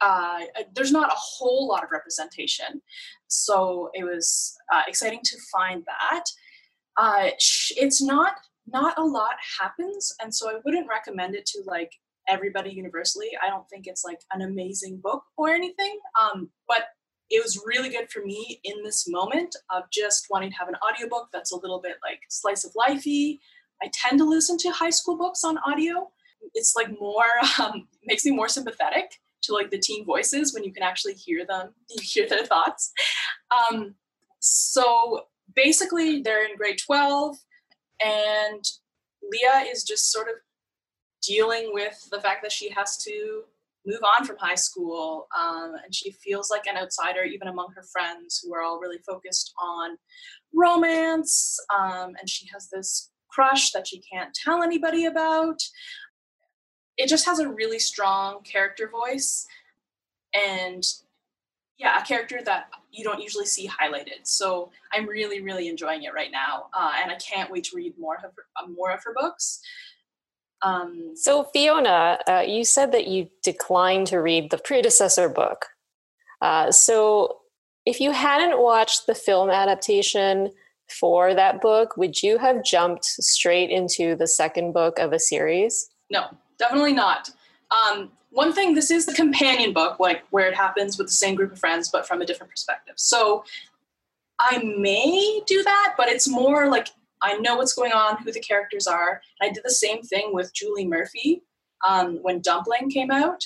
uh, 0.00 0.40
there's 0.74 0.92
not 0.92 1.10
a 1.10 1.16
whole 1.16 1.66
lot 1.66 1.82
of 1.82 1.90
representation. 1.90 2.80
So 3.28 3.90
it 3.94 4.04
was 4.04 4.56
uh, 4.72 4.82
exciting 4.86 5.20
to 5.24 5.36
find 5.52 5.84
that. 5.86 6.24
Uh, 6.96 7.30
it's 7.76 8.00
not 8.00 8.34
not 8.66 8.96
a 8.96 9.04
lot 9.04 9.34
happens, 9.60 10.14
and 10.22 10.34
so 10.34 10.48
I 10.48 10.60
wouldn't 10.64 10.88
recommend 10.88 11.34
it 11.34 11.44
to 11.46 11.62
like 11.66 11.92
everybody 12.28 12.70
universally. 12.70 13.30
I 13.44 13.50
don't 13.50 13.68
think 13.68 13.86
it's 13.86 14.04
like 14.04 14.20
an 14.32 14.42
amazing 14.42 15.00
book 15.02 15.22
or 15.36 15.50
anything, 15.50 15.98
um, 16.20 16.50
but 16.66 16.84
it 17.30 17.42
was 17.42 17.62
really 17.64 17.88
good 17.88 18.10
for 18.10 18.24
me 18.24 18.60
in 18.64 18.82
this 18.82 19.08
moment 19.08 19.56
of 19.70 19.84
just 19.90 20.26
wanting 20.30 20.50
to 20.50 20.56
have 20.56 20.68
an 20.68 20.76
audiobook 20.88 21.28
that's 21.32 21.52
a 21.52 21.56
little 21.56 21.80
bit 21.80 21.96
like 22.02 22.20
slice 22.28 22.64
of 22.64 22.72
lifey. 22.74 23.38
I 23.82 23.90
tend 23.92 24.18
to 24.18 24.24
listen 24.24 24.58
to 24.58 24.70
high 24.70 24.90
school 24.90 25.16
books 25.16 25.44
on 25.44 25.58
audio. 25.66 26.10
It's 26.54 26.74
like 26.76 26.88
more 27.00 27.24
um, 27.60 27.88
makes 28.04 28.24
me 28.24 28.32
more 28.32 28.48
sympathetic 28.48 29.20
to 29.42 29.52
like 29.52 29.70
the 29.70 29.78
teen 29.78 30.04
voices 30.04 30.54
when 30.54 30.64
you 30.64 30.72
can 30.72 30.82
actually 30.82 31.14
hear 31.14 31.44
them, 31.46 31.74
hear 32.02 32.28
their 32.28 32.44
thoughts. 32.44 32.92
Um, 33.50 33.94
so 34.40 35.26
basically, 35.54 36.20
they're 36.20 36.44
in 36.44 36.56
grade 36.56 36.78
12, 36.84 37.36
and 38.04 38.64
Leah 39.30 39.66
is 39.70 39.84
just 39.84 40.12
sort 40.12 40.28
of 40.28 40.34
dealing 41.22 41.70
with 41.72 42.08
the 42.10 42.20
fact 42.20 42.42
that 42.42 42.52
she 42.52 42.68
has 42.70 42.98
to 42.98 43.44
move 43.86 44.00
on 44.02 44.24
from 44.24 44.36
high 44.38 44.54
school 44.54 45.26
um, 45.38 45.74
and 45.84 45.94
she 45.94 46.10
feels 46.12 46.50
like 46.50 46.66
an 46.66 46.76
outsider 46.76 47.22
even 47.22 47.48
among 47.48 47.68
her 47.74 47.84
friends 47.92 48.40
who 48.42 48.54
are 48.54 48.62
all 48.62 48.80
really 48.80 48.98
focused 49.06 49.52
on 49.62 49.96
romance 50.54 51.58
um, 51.74 52.14
and 52.18 52.28
she 52.28 52.46
has 52.52 52.68
this 52.70 53.10
crush 53.34 53.72
that 53.72 53.86
she 53.86 54.00
can't 54.00 54.34
tell 54.34 54.62
anybody 54.62 55.06
about. 55.06 55.60
It 56.96 57.08
just 57.08 57.26
has 57.26 57.40
a 57.40 57.48
really 57.48 57.80
strong 57.80 58.42
character 58.42 58.88
voice 58.88 59.46
and 60.34 60.82
yeah 61.78 62.00
a 62.00 62.04
character 62.04 62.40
that 62.44 62.68
you 62.92 63.02
don't 63.02 63.20
usually 63.20 63.46
see 63.46 63.68
highlighted. 63.68 64.24
So 64.24 64.70
i'm 64.92 65.06
really 65.08 65.40
really 65.40 65.68
enjoying 65.68 66.04
it 66.04 66.14
right 66.14 66.30
now 66.32 66.66
uh, 66.72 66.92
and 67.02 67.10
i 67.10 67.16
can't 67.16 67.50
wait 67.50 67.64
to 67.64 67.76
read 67.76 67.94
more 67.98 68.16
of 68.16 68.22
her, 68.22 68.32
uh, 68.60 68.66
more 68.68 68.92
of 68.92 69.02
her 69.04 69.12
books 69.14 69.60
um, 70.64 71.12
so 71.14 71.44
fiona 71.52 72.18
uh, 72.28 72.42
you 72.46 72.64
said 72.64 72.92
that 72.92 73.06
you 73.06 73.28
declined 73.42 74.06
to 74.06 74.18
read 74.18 74.50
the 74.50 74.58
predecessor 74.58 75.28
book 75.28 75.66
uh, 76.42 76.70
so 76.70 77.38
if 77.86 78.00
you 78.00 78.10
hadn't 78.12 78.60
watched 78.60 79.06
the 79.06 79.14
film 79.14 79.50
adaptation 79.50 80.50
for 80.88 81.34
that 81.34 81.60
book 81.60 81.96
would 81.96 82.22
you 82.22 82.38
have 82.38 82.64
jumped 82.64 83.04
straight 83.04 83.70
into 83.70 84.16
the 84.16 84.26
second 84.26 84.72
book 84.72 84.98
of 84.98 85.12
a 85.12 85.18
series 85.18 85.90
no 86.10 86.26
definitely 86.58 86.92
not. 86.92 87.30
Um, 87.70 88.10
one 88.30 88.52
thing, 88.52 88.74
this 88.74 88.90
is 88.90 89.06
the 89.06 89.14
companion 89.14 89.72
book, 89.72 90.00
like 90.00 90.24
where 90.30 90.48
it 90.48 90.54
happens 90.54 90.98
with 90.98 91.08
the 91.08 91.12
same 91.12 91.34
group 91.34 91.52
of 91.52 91.58
friends, 91.58 91.88
but 91.88 92.06
from 92.06 92.20
a 92.20 92.26
different 92.26 92.50
perspective. 92.50 92.94
So 92.96 93.44
I 94.40 94.58
may 94.58 95.40
do 95.46 95.62
that, 95.62 95.94
but 95.96 96.08
it's 96.08 96.28
more 96.28 96.68
like 96.68 96.88
I 97.22 97.38
know 97.38 97.56
what's 97.56 97.74
going 97.74 97.92
on, 97.92 98.18
who 98.22 98.32
the 98.32 98.40
characters 98.40 98.86
are. 98.86 99.20
I 99.40 99.50
did 99.50 99.64
the 99.64 99.70
same 99.70 100.02
thing 100.02 100.30
with 100.32 100.54
Julie 100.54 100.86
Murphy 100.86 101.42
um, 101.86 102.18
when 102.22 102.40
Dumpling 102.40 102.90
came 102.90 103.10
out 103.10 103.44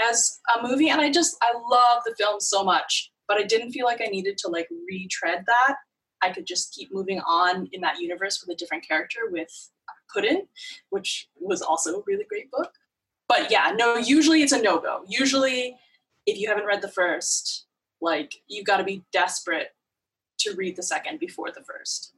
as 0.00 0.40
a 0.56 0.66
movie, 0.66 0.90
and 0.90 1.00
I 1.00 1.10
just 1.10 1.36
I 1.42 1.52
love 1.52 2.02
the 2.04 2.14
film 2.16 2.40
so 2.40 2.64
much, 2.64 3.12
but 3.28 3.38
I 3.38 3.44
didn't 3.44 3.72
feel 3.72 3.86
like 3.86 4.00
I 4.00 4.10
needed 4.10 4.38
to 4.38 4.48
like 4.48 4.68
retread 4.88 5.44
that. 5.46 5.76
I 6.22 6.30
could 6.30 6.46
just 6.46 6.74
keep 6.74 6.92
moving 6.92 7.20
on 7.20 7.68
in 7.72 7.80
that 7.80 8.00
universe 8.00 8.42
with 8.42 8.54
a 8.54 8.58
different 8.58 8.86
character 8.86 9.20
with 9.30 9.70
Puddin', 10.12 10.46
which 10.90 11.28
was 11.40 11.62
also 11.62 11.98
a 11.98 12.02
really 12.06 12.24
great 12.24 12.50
book. 12.50 12.72
But 13.28 13.50
yeah, 13.50 13.72
no, 13.76 13.96
usually 13.96 14.42
it's 14.42 14.52
a 14.52 14.60
no 14.60 14.80
go. 14.80 15.04
Usually, 15.08 15.76
if 16.26 16.38
you 16.38 16.48
haven't 16.48 16.66
read 16.66 16.82
the 16.82 16.88
first, 16.88 17.66
like 18.00 18.42
you've 18.48 18.66
got 18.66 18.78
to 18.78 18.84
be 18.84 19.04
desperate 19.12 19.68
to 20.40 20.54
read 20.54 20.76
the 20.76 20.82
second 20.82 21.20
before 21.20 21.50
the 21.50 21.62
first. 21.62 22.14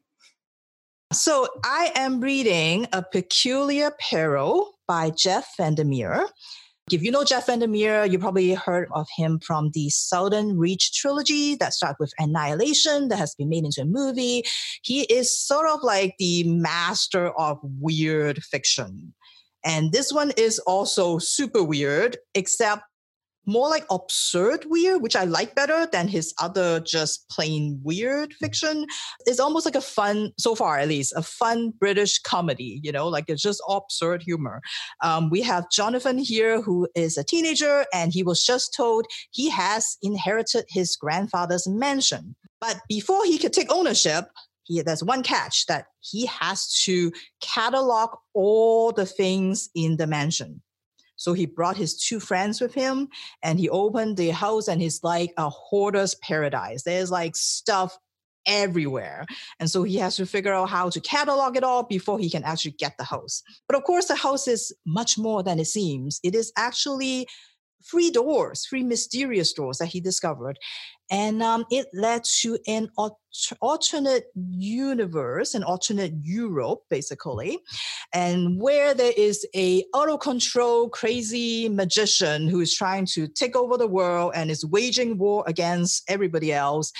So 1.12 1.46
I 1.62 1.92
am 1.94 2.20
reading 2.20 2.86
A 2.94 3.02
Peculiar 3.02 3.90
Peril 4.00 4.72
by 4.88 5.10
Jeff 5.10 5.46
Vandermeer. 5.58 6.26
If 6.90 7.02
you 7.02 7.10
know 7.10 7.22
Jeff 7.22 7.46
Vandermeer, 7.46 8.06
you 8.06 8.18
probably 8.18 8.54
heard 8.54 8.88
of 8.92 9.06
him 9.14 9.38
from 9.44 9.70
the 9.74 9.90
Southern 9.90 10.56
Reach 10.56 10.92
trilogy 10.94 11.54
that 11.56 11.74
starts 11.74 12.00
with 12.00 12.14
Annihilation 12.18 13.08
that 13.08 13.18
has 13.18 13.34
been 13.34 13.50
made 13.50 13.64
into 13.64 13.82
a 13.82 13.84
movie. 13.84 14.44
He 14.82 15.02
is 15.02 15.38
sort 15.38 15.68
of 15.68 15.80
like 15.82 16.14
the 16.18 16.44
master 16.44 17.28
of 17.38 17.58
weird 17.62 18.42
fiction. 18.42 19.12
And 19.64 19.92
this 19.92 20.12
one 20.12 20.32
is 20.38 20.58
also 20.60 21.18
super 21.18 21.62
weird, 21.62 22.16
except 22.34 22.84
more 23.46 23.68
like 23.68 23.84
absurd 23.90 24.66
weird, 24.68 25.02
which 25.02 25.16
I 25.16 25.24
like 25.24 25.54
better 25.54 25.86
than 25.90 26.08
his 26.08 26.32
other 26.40 26.80
just 26.80 27.28
plain 27.28 27.80
weird 27.82 28.32
fiction. 28.34 28.86
It's 29.26 29.40
almost 29.40 29.66
like 29.66 29.74
a 29.74 29.80
fun, 29.80 30.32
so 30.38 30.54
far 30.54 30.78
at 30.78 30.88
least, 30.88 31.12
a 31.16 31.22
fun 31.22 31.72
British 31.78 32.18
comedy, 32.20 32.80
you 32.82 32.92
know, 32.92 33.08
like 33.08 33.24
it's 33.28 33.42
just 33.42 33.62
absurd 33.68 34.22
humor. 34.22 34.60
Um, 35.02 35.30
we 35.30 35.42
have 35.42 35.70
Jonathan 35.70 36.18
here, 36.18 36.62
who 36.62 36.88
is 36.94 37.16
a 37.16 37.24
teenager, 37.24 37.84
and 37.92 38.12
he 38.12 38.22
was 38.22 38.44
just 38.44 38.74
told 38.74 39.06
he 39.30 39.50
has 39.50 39.96
inherited 40.02 40.64
his 40.68 40.96
grandfather's 40.96 41.66
mansion. 41.68 42.36
But 42.60 42.80
before 42.88 43.24
he 43.24 43.38
could 43.38 43.52
take 43.52 43.72
ownership, 43.72 44.26
he, 44.64 44.80
there's 44.82 45.02
one 45.02 45.24
catch 45.24 45.66
that 45.66 45.86
he 46.00 46.26
has 46.26 46.72
to 46.84 47.10
catalog 47.40 48.10
all 48.34 48.92
the 48.92 49.06
things 49.06 49.68
in 49.74 49.96
the 49.96 50.06
mansion 50.06 50.62
so 51.22 51.34
he 51.34 51.46
brought 51.46 51.76
his 51.76 51.96
two 51.96 52.18
friends 52.18 52.60
with 52.60 52.74
him 52.74 53.08
and 53.44 53.60
he 53.60 53.68
opened 53.68 54.16
the 54.16 54.30
house 54.30 54.66
and 54.66 54.82
it's 54.82 55.04
like 55.04 55.32
a 55.36 55.48
hoarder's 55.48 56.16
paradise. 56.16 56.82
There's 56.82 57.12
like 57.12 57.36
stuff 57.36 57.96
everywhere. 58.44 59.24
And 59.60 59.70
so 59.70 59.84
he 59.84 59.98
has 59.98 60.16
to 60.16 60.26
figure 60.26 60.52
out 60.52 60.68
how 60.68 60.90
to 60.90 61.00
catalog 61.00 61.56
it 61.56 61.62
all 61.62 61.84
before 61.84 62.18
he 62.18 62.28
can 62.28 62.42
actually 62.42 62.72
get 62.72 62.98
the 62.98 63.04
house. 63.04 63.44
But 63.68 63.76
of 63.76 63.84
course, 63.84 64.06
the 64.06 64.16
house 64.16 64.48
is 64.48 64.74
much 64.84 65.16
more 65.16 65.44
than 65.44 65.60
it 65.60 65.66
seems. 65.66 66.18
It 66.24 66.34
is 66.34 66.52
actually 66.56 67.28
three 67.90 68.10
doors, 68.10 68.66
three 68.68 68.82
mysterious 68.82 69.52
doors 69.52 69.78
that 69.78 69.86
he 69.86 70.00
discovered. 70.00 70.58
And 71.10 71.42
um, 71.42 71.66
it 71.70 71.88
led 71.92 72.22
to 72.40 72.58
an 72.66 72.88
alternate 73.60 74.24
universe, 74.34 75.54
an 75.54 75.62
alternate 75.62 76.14
Europe, 76.22 76.80
basically, 76.88 77.58
and 78.14 78.58
where 78.58 78.94
there 78.94 79.12
is 79.14 79.46
a 79.54 79.84
auto 79.92 80.16
control 80.16 80.88
crazy 80.88 81.68
magician 81.68 82.48
who 82.48 82.60
is 82.60 82.74
trying 82.74 83.06
to 83.06 83.28
take 83.28 83.54
over 83.56 83.76
the 83.76 83.86
world 83.86 84.32
and 84.34 84.50
is 84.50 84.64
waging 84.64 85.18
war 85.18 85.44
against 85.46 86.02
everybody 86.08 86.52
else. 86.52 86.92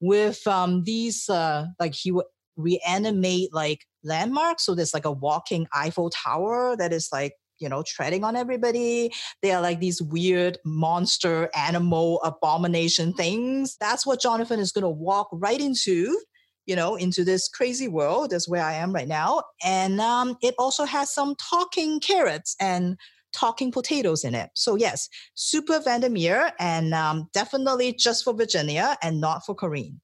With 0.00 0.44
um, 0.48 0.82
these, 0.82 1.28
uh, 1.28 1.66
like 1.78 1.94
he 1.94 2.10
would 2.10 2.26
reanimate 2.56 3.52
like 3.52 3.86
landmarks. 4.04 4.64
So 4.66 4.74
there's 4.74 4.94
like 4.94 5.04
a 5.04 5.12
walking 5.12 5.66
Eiffel 5.74 6.10
Tower 6.10 6.76
that 6.76 6.92
is 6.92 7.08
like 7.12 7.34
you 7.62 7.68
know, 7.68 7.82
treading 7.82 8.24
on 8.24 8.36
everybody. 8.36 9.12
They 9.40 9.52
are 9.52 9.62
like 9.62 9.80
these 9.80 10.02
weird 10.02 10.58
monster, 10.64 11.48
animal, 11.56 12.20
abomination 12.22 13.14
things. 13.14 13.76
That's 13.80 14.04
what 14.04 14.20
Jonathan 14.20 14.60
is 14.60 14.72
going 14.72 14.82
to 14.82 14.88
walk 14.88 15.28
right 15.32 15.60
into 15.60 16.18
you 16.66 16.76
know, 16.76 16.94
into 16.94 17.24
this 17.24 17.48
crazy 17.48 17.88
world. 17.88 18.30
That's 18.30 18.48
where 18.48 18.62
I 18.62 18.74
am 18.74 18.92
right 18.92 19.08
now. 19.08 19.42
And 19.64 20.00
um, 20.00 20.36
it 20.42 20.54
also 20.58 20.84
has 20.84 21.12
some 21.12 21.34
talking 21.34 21.98
carrots 21.98 22.54
and 22.60 22.96
talking 23.32 23.72
potatoes 23.72 24.24
in 24.24 24.34
it. 24.34 24.50
So 24.54 24.76
yes, 24.76 25.08
super 25.34 25.80
Vandermeer 25.80 26.52
and 26.58 26.94
um, 26.94 27.28
definitely 27.32 27.94
just 27.94 28.24
for 28.24 28.34
Virginia 28.34 28.96
and 29.02 29.20
not 29.20 29.44
for 29.44 29.56
Corrine. 29.56 29.96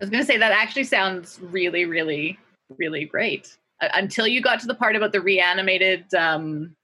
I 0.00 0.04
was 0.04 0.10
going 0.10 0.22
to 0.22 0.26
say 0.26 0.38
that 0.38 0.52
actually 0.52 0.84
sounds 0.84 1.40
really, 1.42 1.84
really, 1.84 2.38
really 2.76 3.04
great 3.04 3.56
until 3.80 4.26
you 4.26 4.40
got 4.40 4.60
to 4.60 4.66
the 4.66 4.74
part 4.74 4.96
about 4.96 5.12
the 5.12 5.20
reanimated 5.20 6.12
um, 6.14 6.74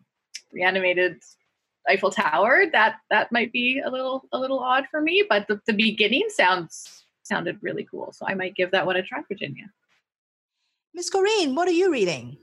reanimated 0.53 1.21
Eiffel 1.89 2.11
Tower, 2.11 2.65
that 2.73 2.97
that 3.11 3.31
might 3.33 3.53
be 3.53 3.83
a 3.85 3.91
little 3.91 4.25
a 4.33 4.39
little 4.39 4.61
odd 4.61 4.87
for 4.91 5.01
me. 5.01 5.25
But 5.29 5.47
the, 5.49 5.61
the 5.67 5.73
beginning 5.73 6.27
sounds 6.29 7.05
sounded 7.23 7.59
really 7.63 7.87
cool, 7.91 8.13
so 8.13 8.27
I 8.27 8.35
might 8.35 8.55
give 8.55 8.71
that 8.73 8.87
one 8.87 8.97
a 8.97 9.03
try, 9.03 9.21
Virginia. 9.29 9.67
Miss 10.95 11.11
Corrine, 11.11 11.55
what 11.55 11.67
are 11.67 11.73
you 11.73 11.91
reading? 11.91 12.37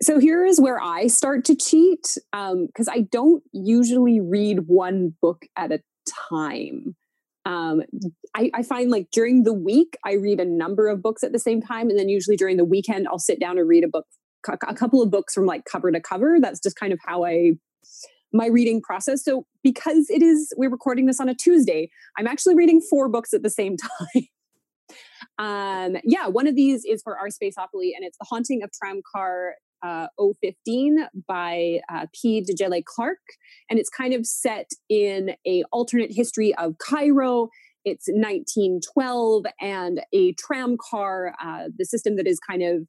So 0.00 0.20
here 0.20 0.44
is 0.44 0.60
where 0.60 0.80
I 0.80 1.08
start 1.08 1.44
to 1.46 1.56
cheat 1.56 2.16
because 2.30 2.88
um, 2.88 2.94
I 2.94 3.00
don't 3.10 3.42
usually 3.52 4.20
read 4.20 4.68
one 4.68 5.14
book 5.20 5.44
at 5.56 5.72
a 5.72 5.80
time. 6.30 6.94
Um, 7.48 7.82
I, 8.36 8.50
I, 8.52 8.62
find 8.62 8.90
like 8.90 9.10
during 9.10 9.44
the 9.44 9.54
week, 9.54 9.96
I 10.04 10.12
read 10.12 10.38
a 10.38 10.44
number 10.44 10.86
of 10.86 11.00
books 11.00 11.24
at 11.24 11.32
the 11.32 11.38
same 11.38 11.62
time. 11.62 11.88
And 11.88 11.98
then 11.98 12.10
usually 12.10 12.36
during 12.36 12.58
the 12.58 12.64
weekend, 12.64 13.08
I'll 13.08 13.18
sit 13.18 13.40
down 13.40 13.56
and 13.56 13.66
read 13.66 13.84
a 13.84 13.88
book, 13.88 14.04
a 14.46 14.74
couple 14.74 15.00
of 15.00 15.10
books 15.10 15.32
from 15.32 15.46
like 15.46 15.64
cover 15.64 15.90
to 15.90 15.98
cover. 15.98 16.36
That's 16.38 16.60
just 16.60 16.76
kind 16.76 16.92
of 16.92 16.98
how 17.06 17.24
I, 17.24 17.52
my 18.34 18.48
reading 18.48 18.82
process. 18.82 19.24
So 19.24 19.46
because 19.62 20.10
it 20.10 20.22
is, 20.22 20.52
we're 20.58 20.68
recording 20.68 21.06
this 21.06 21.20
on 21.20 21.30
a 21.30 21.34
Tuesday, 21.34 21.88
I'm 22.18 22.26
actually 22.26 22.54
reading 22.54 22.82
four 22.82 23.08
books 23.08 23.32
at 23.32 23.42
the 23.42 23.50
same 23.50 23.76
time. 24.12 24.26
um, 25.38 25.96
yeah, 26.04 26.26
one 26.26 26.46
of 26.46 26.54
these 26.54 26.84
is 26.84 27.00
for 27.02 27.18
our 27.18 27.28
Spaceopoly, 27.28 27.92
and 27.96 28.04
it's 28.04 28.18
The 28.18 28.26
Haunting 28.28 28.62
of 28.62 28.70
Tramcar 28.70 29.52
uh, 29.82 30.08
015 30.18 31.06
by 31.26 31.80
uh, 31.92 32.06
P. 32.12 32.42
Djèlí 32.42 32.84
Clark, 32.84 33.18
and 33.70 33.78
it's 33.78 33.90
kind 33.90 34.14
of 34.14 34.26
set 34.26 34.70
in 34.88 35.32
a 35.46 35.62
alternate 35.72 36.12
history 36.12 36.54
of 36.54 36.76
Cairo. 36.78 37.48
It's 37.84 38.06
1912, 38.08 39.44
and 39.60 40.02
a 40.12 40.32
tram 40.34 40.76
car, 40.78 41.34
uh, 41.42 41.64
the 41.76 41.84
system 41.84 42.16
that 42.16 42.26
is 42.26 42.38
kind 42.38 42.62
of 42.62 42.86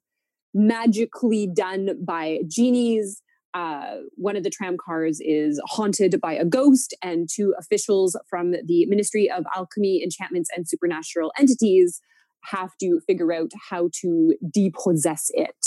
magically 0.52 1.46
done 1.46 2.04
by 2.04 2.40
genies. 2.48 3.22
Uh, 3.52 3.96
one 4.14 4.36
of 4.36 4.44
the 4.44 4.50
tram 4.50 4.76
cars 4.76 5.20
is 5.20 5.60
haunted 5.64 6.20
by 6.20 6.34
a 6.34 6.44
ghost, 6.44 6.94
and 7.02 7.28
two 7.32 7.54
officials 7.58 8.16
from 8.28 8.52
the 8.52 8.86
Ministry 8.86 9.30
of 9.30 9.44
Alchemy, 9.54 10.02
Enchantments, 10.02 10.50
and 10.54 10.68
Supernatural 10.68 11.32
Entities 11.38 12.00
have 12.44 12.70
to 12.80 13.00
figure 13.06 13.32
out 13.32 13.50
how 13.70 13.90
to 14.00 14.34
depossess 14.52 15.30
it. 15.30 15.66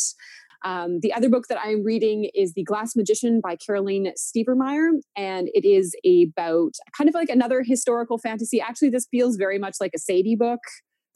Um, 0.64 1.00
the 1.02 1.14
other 1.14 1.30
book 1.30 1.48
that 1.50 1.60
I'm 1.62 1.84
reading 1.84 2.30
is 2.34 2.54
The 2.54 2.64
Glass 2.64 2.96
Magician 2.96 3.42
by 3.42 3.56
Caroline 3.56 4.14
Stevermer, 4.18 4.92
and 5.16 5.50
it 5.54 5.66
is 5.66 5.94
about 6.06 6.74
kind 6.98 7.10
of 7.10 7.14
like 7.14 7.30
another 7.30 7.64
historical 7.64 8.18
fantasy. 8.18 8.62
Actually, 8.62 8.90
this 8.90 9.08
feels 9.12 9.36
very 9.36 9.60
much 9.60 9.76
like 9.82 9.92
a 9.96 10.00
Sadie 10.00 10.36
book 10.36 10.60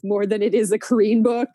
more 0.03 0.25
than 0.25 0.41
it 0.41 0.53
is 0.53 0.71
a 0.71 0.79
Corinne 0.79 1.23
book. 1.23 1.49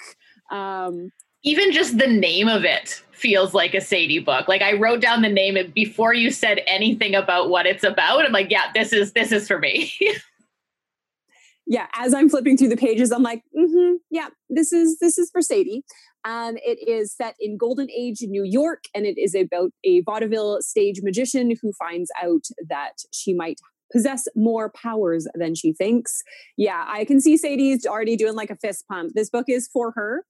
Um, 0.51 1.11
Even 1.45 1.73
just 1.73 1.99
the 1.99 2.07
name 2.07 2.49
of 2.49 2.65
it 2.65 3.03
feels 3.13 3.55
like 3.55 3.75
a 3.75 3.81
Sadie 3.81 4.19
book. 4.19 4.49
Like 4.49 4.63
I 4.63 4.73
wrote 4.73 5.01
down 5.01 5.23
the 5.23 5.29
name 5.29 5.57
before 5.75 6.15
you 6.15 6.31
said 6.31 6.61
anything 6.67 7.15
about 7.15 7.51
what 7.51 7.67
it's 7.67 7.85
about. 7.85 8.25
I'm 8.25 8.33
like, 8.33 8.51
yeah, 8.51 8.71
this 8.75 8.93
is 8.93 9.13
this 9.13 9.33
is 9.33 9.47
for 9.47 9.59
me. 9.59 9.93
yeah, 11.67 11.87
as 11.95 12.15
I'm 12.15 12.29
flipping 12.29 12.57
through 12.57 12.71
the 12.71 12.77
pages, 12.77 13.13
I'm 13.13 13.23
like, 13.23 13.43
mm-hmm, 13.57 13.95
yeah, 14.11 14.29
this 14.51 14.73
is 14.73 14.99
this 14.99 15.19
is 15.19 15.31
for 15.31 15.41
Sadie. 15.41 15.85
Um, 16.25 16.57
it 16.59 16.79
is 16.89 17.15
set 17.15 17.35
in 17.41 17.57
Golden 17.57 17.91
Age 17.91 18.19
New 18.23 18.45
York, 18.45 18.85
and 18.95 19.07
it 19.07 19.19
is 19.19 19.35
about 19.35 19.73
a 19.85 20.03
vaudeville 20.03 20.59
stage 20.61 21.01
magician 21.03 21.53
who 21.61 21.73
finds 21.73 22.11
out 22.23 22.45
that 22.69 22.99
she 23.13 23.35
might 23.35 23.61
possess 23.91 24.27
more 24.35 24.71
powers 24.71 25.27
than 25.35 25.55
she 25.55 25.73
thinks. 25.73 26.23
Yeah, 26.57 26.85
I 26.89 27.05
can 27.05 27.21
see 27.21 27.37
Sadie's 27.37 27.85
already 27.85 28.17
doing 28.17 28.35
like 28.35 28.51
a 28.51 28.57
fist 28.57 28.85
pump. 28.89 29.13
This 29.15 29.31
book 29.31 29.47
is 29.49 29.69
for 29.73 29.93
her. 29.93 30.25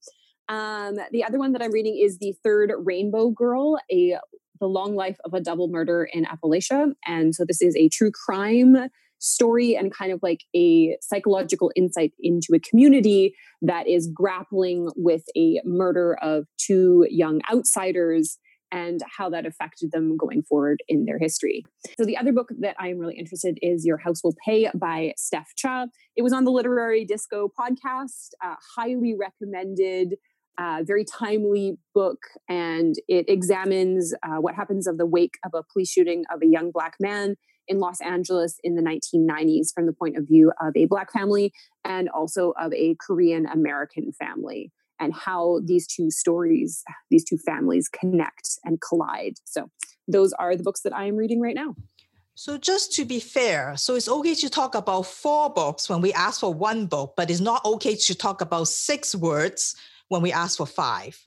Um, 0.49 0.97
the 1.11 1.23
other 1.23 1.39
one 1.39 1.53
that 1.53 1.61
I'm 1.61 1.71
reading 1.71 1.97
is 1.97 2.17
The 2.17 2.33
Third 2.43 2.71
Rainbow 2.77 3.29
Girl, 3.29 3.79
a 3.91 4.17
the 4.59 4.67
long 4.67 4.95
life 4.95 5.17
of 5.25 5.33
a 5.33 5.41
double 5.41 5.67
murder 5.67 6.07
in 6.13 6.25
Appalachia. 6.25 6.93
And 7.05 7.35
so 7.35 7.43
this 7.45 7.61
is 7.61 7.75
a 7.75 7.89
true 7.89 8.11
crime 8.11 8.87
story 9.23 9.75
and 9.75 9.93
kind 9.93 10.11
of 10.11 10.19
like 10.21 10.41
a 10.55 10.97
psychological 11.01 11.71
insight 11.75 12.11
into 12.19 12.49
a 12.53 12.59
community 12.59 13.33
that 13.61 13.87
is 13.87 14.09
grappling 14.13 14.89
with 14.95 15.23
a 15.35 15.61
murder 15.63 16.17
of 16.21 16.45
two 16.57 17.07
young 17.09 17.39
outsiders 17.51 18.37
and 18.71 19.01
how 19.17 19.29
that 19.29 19.45
affected 19.45 19.91
them 19.91 20.17
going 20.17 20.41
forward 20.41 20.81
in 20.87 21.05
their 21.05 21.19
history. 21.19 21.63
So, 21.97 22.05
the 22.05 22.17
other 22.17 22.33
book 22.33 22.49
that 22.59 22.75
I'm 22.79 22.97
really 22.97 23.15
interested 23.15 23.57
in 23.61 23.73
is 23.73 23.85
Your 23.85 23.97
House 23.97 24.23
Will 24.23 24.35
Pay 24.45 24.69
by 24.73 25.13
Steph 25.15 25.51
Cha. 25.55 25.85
It 26.15 26.23
was 26.23 26.33
on 26.33 26.43
the 26.43 26.51
Literary 26.51 27.05
Disco 27.05 27.49
podcast, 27.57 28.31
uh, 28.43 28.55
highly 28.75 29.15
recommended. 29.17 30.15
Uh, 30.59 30.83
very 30.83 31.03
timely 31.03 31.79
book, 31.95 32.19
and 32.47 32.93
it 33.07 33.27
examines 33.27 34.13
uh, 34.21 34.35
what 34.35 34.53
happens 34.53 34.85
of 34.85 34.99
the 34.99 35.05
wake 35.05 35.33
of 35.43 35.51
a 35.55 35.63
police 35.73 35.89
shooting 35.89 36.25
of 36.31 36.43
a 36.43 36.45
young 36.45 36.69
black 36.69 36.93
man 36.99 37.35
in 37.67 37.79
Los 37.79 38.01
Angeles 38.01 38.59
in 38.63 38.75
the 38.75 38.81
1990s 38.81 39.73
from 39.73 39.85
the 39.85 39.93
point 39.93 40.17
of 40.17 40.27
view 40.27 40.51
of 40.61 40.75
a 40.75 40.85
Black 40.85 41.11
family 41.11 41.53
and 41.83 42.09
also 42.09 42.53
of 42.59 42.73
a 42.73 42.95
Korean 42.99 43.45
American 43.45 44.11
family 44.11 44.71
and 44.99 45.13
how 45.13 45.59
these 45.63 45.87
two 45.87 46.11
stories, 46.11 46.83
these 47.09 47.23
two 47.23 47.37
families 47.37 47.89
connect 47.89 48.59
and 48.63 48.79
collide. 48.81 49.33
So, 49.45 49.69
those 50.07 50.33
are 50.33 50.55
the 50.55 50.63
books 50.63 50.81
that 50.81 50.93
I 50.93 51.05
am 51.05 51.15
reading 51.15 51.39
right 51.39 51.55
now. 51.55 51.75
So, 52.35 52.57
just 52.57 52.93
to 52.93 53.05
be 53.05 53.19
fair, 53.19 53.77
so 53.77 53.95
it's 53.95 54.09
okay 54.09 54.35
to 54.35 54.49
talk 54.49 54.75
about 54.75 55.03
four 55.03 55.49
books 55.49 55.89
when 55.89 56.01
we 56.01 56.13
ask 56.13 56.39
for 56.39 56.53
one 56.53 56.87
book, 56.87 57.13
but 57.15 57.29
it's 57.29 57.39
not 57.39 57.63
okay 57.65 57.95
to 57.95 58.15
talk 58.15 58.41
about 58.41 58.67
six 58.67 59.13
words 59.13 59.75
when 60.09 60.21
we 60.21 60.31
ask 60.31 60.57
for 60.57 60.65
five. 60.65 61.21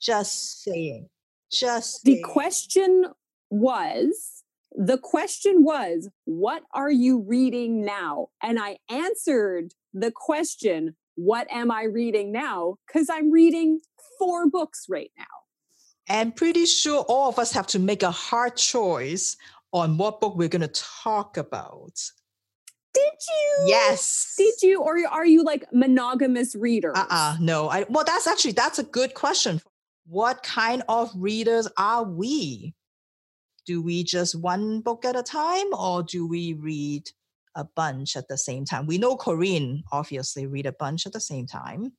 Just 0.00 0.62
saying. 0.62 1.08
Just 1.50 2.02
saying. 2.02 2.16
the 2.16 2.22
question 2.22 3.06
was 3.50 4.41
the 4.76 4.98
question 4.98 5.64
was, 5.64 6.08
What 6.24 6.62
are 6.72 6.90
you 6.90 7.20
reading 7.20 7.84
now? 7.84 8.28
And 8.42 8.58
I 8.58 8.78
answered 8.90 9.74
the 9.92 10.10
question, 10.10 10.96
What 11.14 11.50
am 11.50 11.70
I 11.70 11.84
reading 11.84 12.32
now? 12.32 12.76
Because 12.86 13.08
I'm 13.10 13.30
reading 13.30 13.80
four 14.18 14.48
books 14.48 14.86
right 14.88 15.10
now. 15.18 15.24
And 16.08 16.34
pretty 16.34 16.66
sure 16.66 17.04
all 17.08 17.28
of 17.28 17.38
us 17.38 17.52
have 17.52 17.66
to 17.68 17.78
make 17.78 18.02
a 18.02 18.10
hard 18.10 18.56
choice 18.56 19.36
on 19.72 19.96
what 19.96 20.20
book 20.20 20.36
we're 20.36 20.48
going 20.48 20.68
to 20.68 20.82
talk 21.02 21.36
about. 21.36 21.98
Did 22.92 23.12
you? 23.28 23.64
Yes. 23.68 24.34
Did 24.36 24.54
you? 24.62 24.82
Or 24.82 24.98
are 25.10 25.24
you 25.24 25.42
like 25.42 25.64
monogamous 25.72 26.54
readers? 26.54 26.96
Uh-uh. 26.96 27.36
No. 27.40 27.68
I 27.70 27.86
well, 27.88 28.04
that's 28.04 28.26
actually 28.26 28.52
that's 28.52 28.78
a 28.78 28.82
good 28.82 29.14
question. 29.14 29.62
What 30.06 30.42
kind 30.42 30.82
of 30.88 31.10
readers 31.14 31.68
are 31.78 32.04
we? 32.04 32.74
Do 33.66 33.82
we 33.82 34.04
just 34.04 34.34
one 34.38 34.80
book 34.80 35.04
at 35.04 35.16
a 35.16 35.22
time 35.22 35.66
or 35.72 36.02
do 36.02 36.26
we 36.26 36.54
read 36.54 37.10
a 37.54 37.64
bunch 37.64 38.16
at 38.16 38.28
the 38.28 38.38
same 38.38 38.64
time? 38.64 38.86
We 38.86 38.98
know 38.98 39.16
Corinne 39.16 39.84
obviously 39.92 40.46
read 40.46 40.66
a 40.66 40.72
bunch 40.72 41.06
at 41.06 41.12
the 41.12 41.20
same 41.20 41.46
time. 41.46 41.92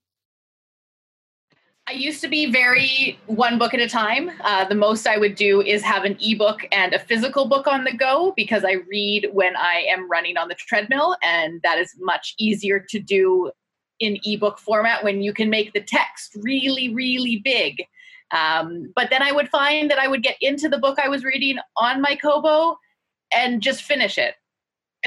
I 1.86 1.92
used 1.92 2.22
to 2.22 2.30
be 2.30 2.50
very 2.50 3.20
one 3.26 3.58
book 3.58 3.74
at 3.74 3.82
a 3.82 3.90
time. 3.90 4.32
Uh, 4.42 4.64
the 4.64 4.76
most 4.76 5.06
I 5.06 5.18
would 5.18 5.36
do 5.36 5.62
is 5.62 5.82
have 5.82 6.06
an 6.06 6.18
ebook 6.22 6.62
and 6.72 6.94
a 6.94 7.00
physical 7.00 7.46
book 7.46 7.68
on 7.68 7.84
the 7.84 7.92
go 7.92 8.34
because 8.38 8.64
I 8.64 8.78
read 8.90 9.30
when 9.34 9.58
I 9.58 9.86
am 9.90 10.10
running 10.10 10.38
on 10.38 10.48
the 10.48 10.56
treadmill, 10.56 11.18
and 11.22 11.62
that 11.64 11.78
is 11.78 11.94
much 12.00 12.36
easier 12.40 12.86
to 12.88 13.00
do 13.00 13.52
in 14.00 14.18
ebook 14.24 14.60
format 14.60 15.04
when 15.04 15.22
you 15.22 15.34
can 15.34 15.50
make 15.50 15.74
the 15.74 15.82
text 15.82 16.38
really, 16.42 16.94
really 16.94 17.42
big 17.44 17.84
um, 18.34 18.92
but 18.96 19.10
then 19.12 19.22
I 19.22 19.32
would 19.32 19.48
find 19.50 19.90
that 19.92 20.00
I 20.00 20.08
would 20.08 20.24
get 20.24 20.38
into 20.42 20.68
the 20.68 20.80
book 20.80 20.98
I 21.00 21.08
was 21.08 21.24
reading 21.24 21.60
on 21.78 22.02
my 22.02 22.16
Kobo 22.16 22.78
and 23.32 23.62
just 23.62 23.84
finish 23.84 24.18
it 24.18 24.36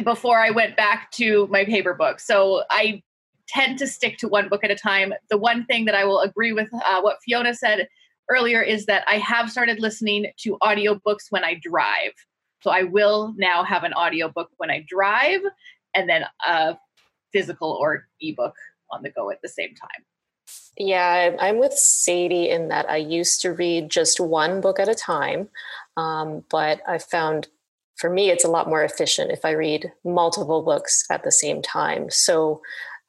before 0.04 0.38
I 0.38 0.50
went 0.50 0.76
back 0.76 1.10
to 1.12 1.48
my 1.48 1.64
paper 1.64 1.92
book. 1.92 2.20
So 2.20 2.62
I 2.70 3.02
tend 3.48 3.78
to 3.78 3.86
stick 3.86 4.18
to 4.18 4.28
one 4.28 4.48
book 4.48 4.62
at 4.62 4.70
a 4.70 4.76
time. 4.76 5.12
The 5.28 5.38
one 5.38 5.64
thing 5.66 5.86
that 5.86 5.94
I 5.94 6.04
will 6.04 6.20
agree 6.20 6.52
with 6.52 6.68
uh, 6.72 7.00
what 7.00 7.18
Fiona 7.24 7.54
said 7.54 7.88
earlier 8.30 8.62
is 8.62 8.86
that 8.86 9.04
I 9.08 9.18
have 9.18 9.50
started 9.50 9.80
listening 9.80 10.26
to 10.38 10.56
audiobooks 10.62 11.26
when 11.30 11.44
I 11.44 11.60
drive. 11.62 12.12
So 12.60 12.70
I 12.70 12.84
will 12.84 13.34
now 13.36 13.64
have 13.64 13.84
an 13.84 13.92
audiobook 13.94 14.50
when 14.56 14.70
I 14.70 14.84
drive 14.88 15.40
and 15.94 16.08
then 16.08 16.24
a 16.46 16.76
physical 17.32 17.72
or 17.80 18.06
ebook 18.20 18.54
on 18.90 19.02
the 19.02 19.10
go 19.10 19.30
at 19.30 19.42
the 19.42 19.48
same 19.48 19.74
time. 19.74 20.04
Yeah, 20.78 21.36
I'm 21.40 21.58
with 21.58 21.72
Sadie 21.72 22.50
in 22.50 22.68
that 22.68 22.88
I 22.90 22.96
used 22.96 23.40
to 23.42 23.52
read 23.52 23.90
just 23.90 24.20
one 24.20 24.60
book 24.60 24.78
at 24.78 24.88
a 24.88 24.94
time, 24.94 25.48
um, 25.96 26.44
but 26.50 26.80
I 26.86 26.98
found 26.98 27.48
for 27.96 28.10
me 28.10 28.30
it's 28.30 28.44
a 28.44 28.50
lot 28.50 28.68
more 28.68 28.84
efficient 28.84 29.30
if 29.30 29.44
I 29.44 29.52
read 29.52 29.90
multiple 30.04 30.62
books 30.62 31.04
at 31.10 31.24
the 31.24 31.32
same 31.32 31.62
time. 31.62 32.10
So 32.10 32.60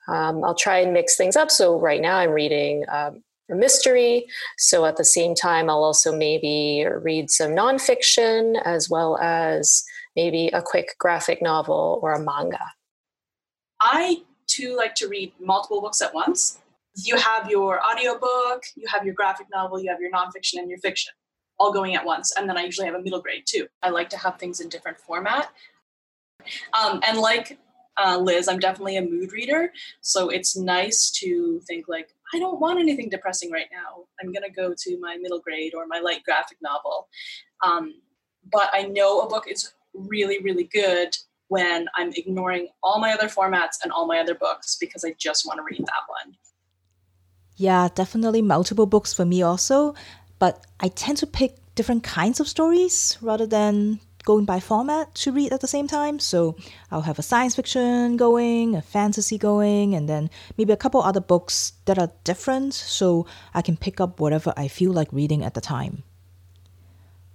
um, 0.08 0.46
I'll 0.46 0.56
try 0.56 0.80
and 0.80 0.94
mix 0.94 1.18
things 1.18 1.36
up. 1.36 1.52
So 1.52 1.78
right 1.78 2.02
now 2.02 2.18
I'm 2.18 2.32
reading 2.32 2.86
um, 2.90 3.22
a 3.52 3.56
mystery. 3.56 4.28
So 4.58 4.86
at 4.86 4.96
the 4.96 5.04
same 5.04 5.36
time, 5.36 5.70
I'll 5.70 5.84
also 5.84 6.16
maybe 6.16 6.86
read 7.02 7.30
some 7.30 7.52
nonfiction 7.52 8.62
as 8.64 8.90
well 8.90 9.18
as 9.18 9.84
maybe 10.16 10.48
a 10.48 10.62
quick 10.62 10.96
graphic 11.00 11.42
novel 11.42 12.00
or 12.02 12.14
a 12.14 12.20
manga. 12.20 12.72
I 13.82 14.24
too 14.48 14.76
like 14.78 14.96
to 14.96 15.10
read 15.10 15.34
multiple 15.40 15.82
books 15.82 16.02
at 16.02 16.14
once 16.14 16.60
you 16.98 17.16
have 17.18 17.50
your 17.50 17.80
audiobook, 17.84 18.64
you 18.76 18.88
have 18.88 19.06
your 19.06 19.14
graphic 19.14 19.48
novel, 19.54 19.80
you 19.80 19.90
have 19.90 20.02
your 20.02 20.12
nonfiction 20.12 20.56
and 20.58 20.70
your 20.70 20.80
fiction 20.80 21.14
all 21.60 21.74
going 21.74 21.96
at 21.96 22.06
once. 22.06 22.34
And 22.38 22.50
then 22.50 22.58
I 22.58 22.64
usually 22.64 22.88
have 22.88 22.96
a 22.96 23.02
middle 23.02 23.22
grade 23.22 23.44
too. 23.46 23.68
I 23.82 23.90
like 23.90 24.10
to 24.10 24.18
have 24.18 24.38
things 24.38 24.60
in 24.60 24.70
different 24.70 25.00
format. 25.00 25.52
Um, 26.80 27.02
and 27.08 27.18
like 27.18 27.58
uh, 27.98 28.18
Liz, 28.18 28.48
I'm 28.48 28.60
definitely 28.60 28.98
a 28.98 29.02
mood 29.02 29.32
reader. 29.32 29.72
So 30.02 30.30
it's 30.30 30.56
nice 30.56 31.10
to 31.12 31.60
think 31.62 31.88
like, 31.88 32.10
I 32.34 32.40
don't 32.40 32.60
want 32.60 32.80
anything 32.80 33.10
depressing 33.10 33.52
right 33.52 33.68
now. 33.72 34.06
I'm 34.22 34.32
going 34.32 34.44
to 34.44 34.52
go 34.52 34.74
to 34.78 35.00
my 35.00 35.18
middle 35.18 35.40
grade 35.40 35.74
or 35.74 35.88
my 35.88 36.00
light 36.00 36.24
graphic 36.24 36.58
novel. 36.62 37.08
Um, 37.66 37.96
but 38.52 38.70
I 38.74 38.84
know 38.84 39.22
a 39.22 39.30
book 39.30 39.46
is 39.50 39.74
really, 39.94 40.40
really 40.40 40.66
good 40.66 41.16
when 41.48 41.88
I'm 41.96 42.12
ignoring 42.14 42.68
all 42.84 43.00
my 43.00 43.14
other 43.14 43.28
formats 43.28 43.78
and 43.84 43.92
all 43.92 44.06
my 44.06 44.20
other 44.20 44.36
books 44.36 44.78
because 44.80 45.04
I 45.04 45.16
just 45.18 45.48
want 45.48 45.58
to 45.58 45.64
read 45.64 45.86
that 45.86 46.26
one. 46.26 46.36
Yeah, 47.58 47.90
definitely 47.94 48.42
multiple 48.42 48.86
books 48.86 49.14
for 49.14 49.26
me 49.26 49.42
also. 49.42 49.96
But 50.40 50.66
I 50.80 50.88
tend 50.90 51.18
to 51.18 51.28
pick 51.28 51.58
different 51.76 52.04
kinds 52.04 52.40
of 52.40 52.48
stories 52.48 53.18
rather 53.22 53.46
than 53.46 54.00
going 54.24 54.46
by 54.46 54.60
format 54.60 55.16
to 55.16 55.32
read 55.32 55.54
at 55.54 55.62
the 55.62 55.68
same 55.68 55.88
time. 55.88 56.20
So 56.20 56.56
I'll 56.92 57.02
have 57.02 57.18
a 57.18 57.24
science 57.24 57.56
fiction 57.56 58.18
going, 58.18 58.76
a 58.76 58.82
fantasy 58.82 59.38
going, 59.38 59.96
and 59.96 60.08
then 60.08 60.30
maybe 60.58 60.74
a 60.74 60.78
couple 60.78 61.02
other 61.02 61.22
books 61.22 61.74
that 61.86 61.98
are 61.98 62.12
different 62.24 62.74
so 62.74 63.26
I 63.54 63.62
can 63.62 63.78
pick 63.78 64.00
up 64.00 64.20
whatever 64.20 64.54
I 64.58 64.68
feel 64.68 64.92
like 64.92 65.12
reading 65.14 65.44
at 65.44 65.54
the 65.54 65.62
time. 65.62 66.04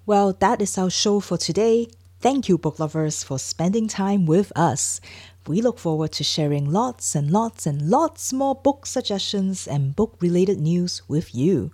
Well, 0.05 0.35
that 0.35 0.61
is 0.61 0.77
our 0.77 0.91
show 0.91 1.21
for 1.21 1.39
today. 1.39 1.89
Thank 2.21 2.49
you, 2.49 2.59
book 2.59 2.79
lovers, 2.79 3.25
for 3.25 3.39
spending 3.39 3.89
time 3.89 4.27
with 4.27 4.53
us. 4.55 5.01
We 5.47 5.61
look 5.61 5.79
forward 5.79 6.13
to 6.13 6.25
sharing 6.25 6.71
lots 6.71 7.15
and 7.15 7.31
lots 7.31 7.67
and 7.67 7.91
lots 7.91 8.33
more 8.33 8.55
book 8.55 8.87
suggestions 8.87 9.67
and 9.67 9.97
book 9.97 10.17
related 10.21 10.61
news 10.61 11.03
with 11.09 11.35
you. 11.35 11.73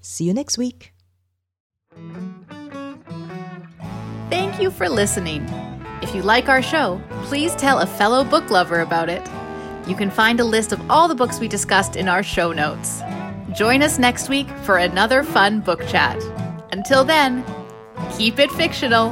See 0.00 0.24
you 0.24 0.32
next 0.32 0.56
week. 0.56 0.92
Thank 4.30 4.60
you 4.60 4.70
for 4.70 4.88
listening. 4.88 5.46
If 6.02 6.14
you 6.14 6.22
like 6.22 6.48
our 6.48 6.62
show, 6.62 7.00
please 7.24 7.54
tell 7.56 7.80
a 7.80 7.86
fellow 7.86 8.24
book 8.24 8.48
lover 8.48 8.80
about 8.80 9.10
it. 9.10 9.28
You 9.86 9.94
can 9.94 10.10
find 10.10 10.40
a 10.40 10.44
list 10.44 10.72
of 10.72 10.90
all 10.90 11.08
the 11.08 11.14
books 11.14 11.40
we 11.40 11.48
discussed 11.48 11.96
in 11.96 12.08
our 12.08 12.22
show 12.22 12.52
notes. 12.52 13.02
Join 13.52 13.82
us 13.82 13.98
next 13.98 14.28
week 14.28 14.48
for 14.62 14.78
another 14.78 15.22
fun 15.22 15.60
book 15.60 15.86
chat. 15.88 16.22
Until 16.72 17.04
then, 17.04 17.44
keep 18.16 18.38
it 18.38 18.50
fictional. 18.52 19.10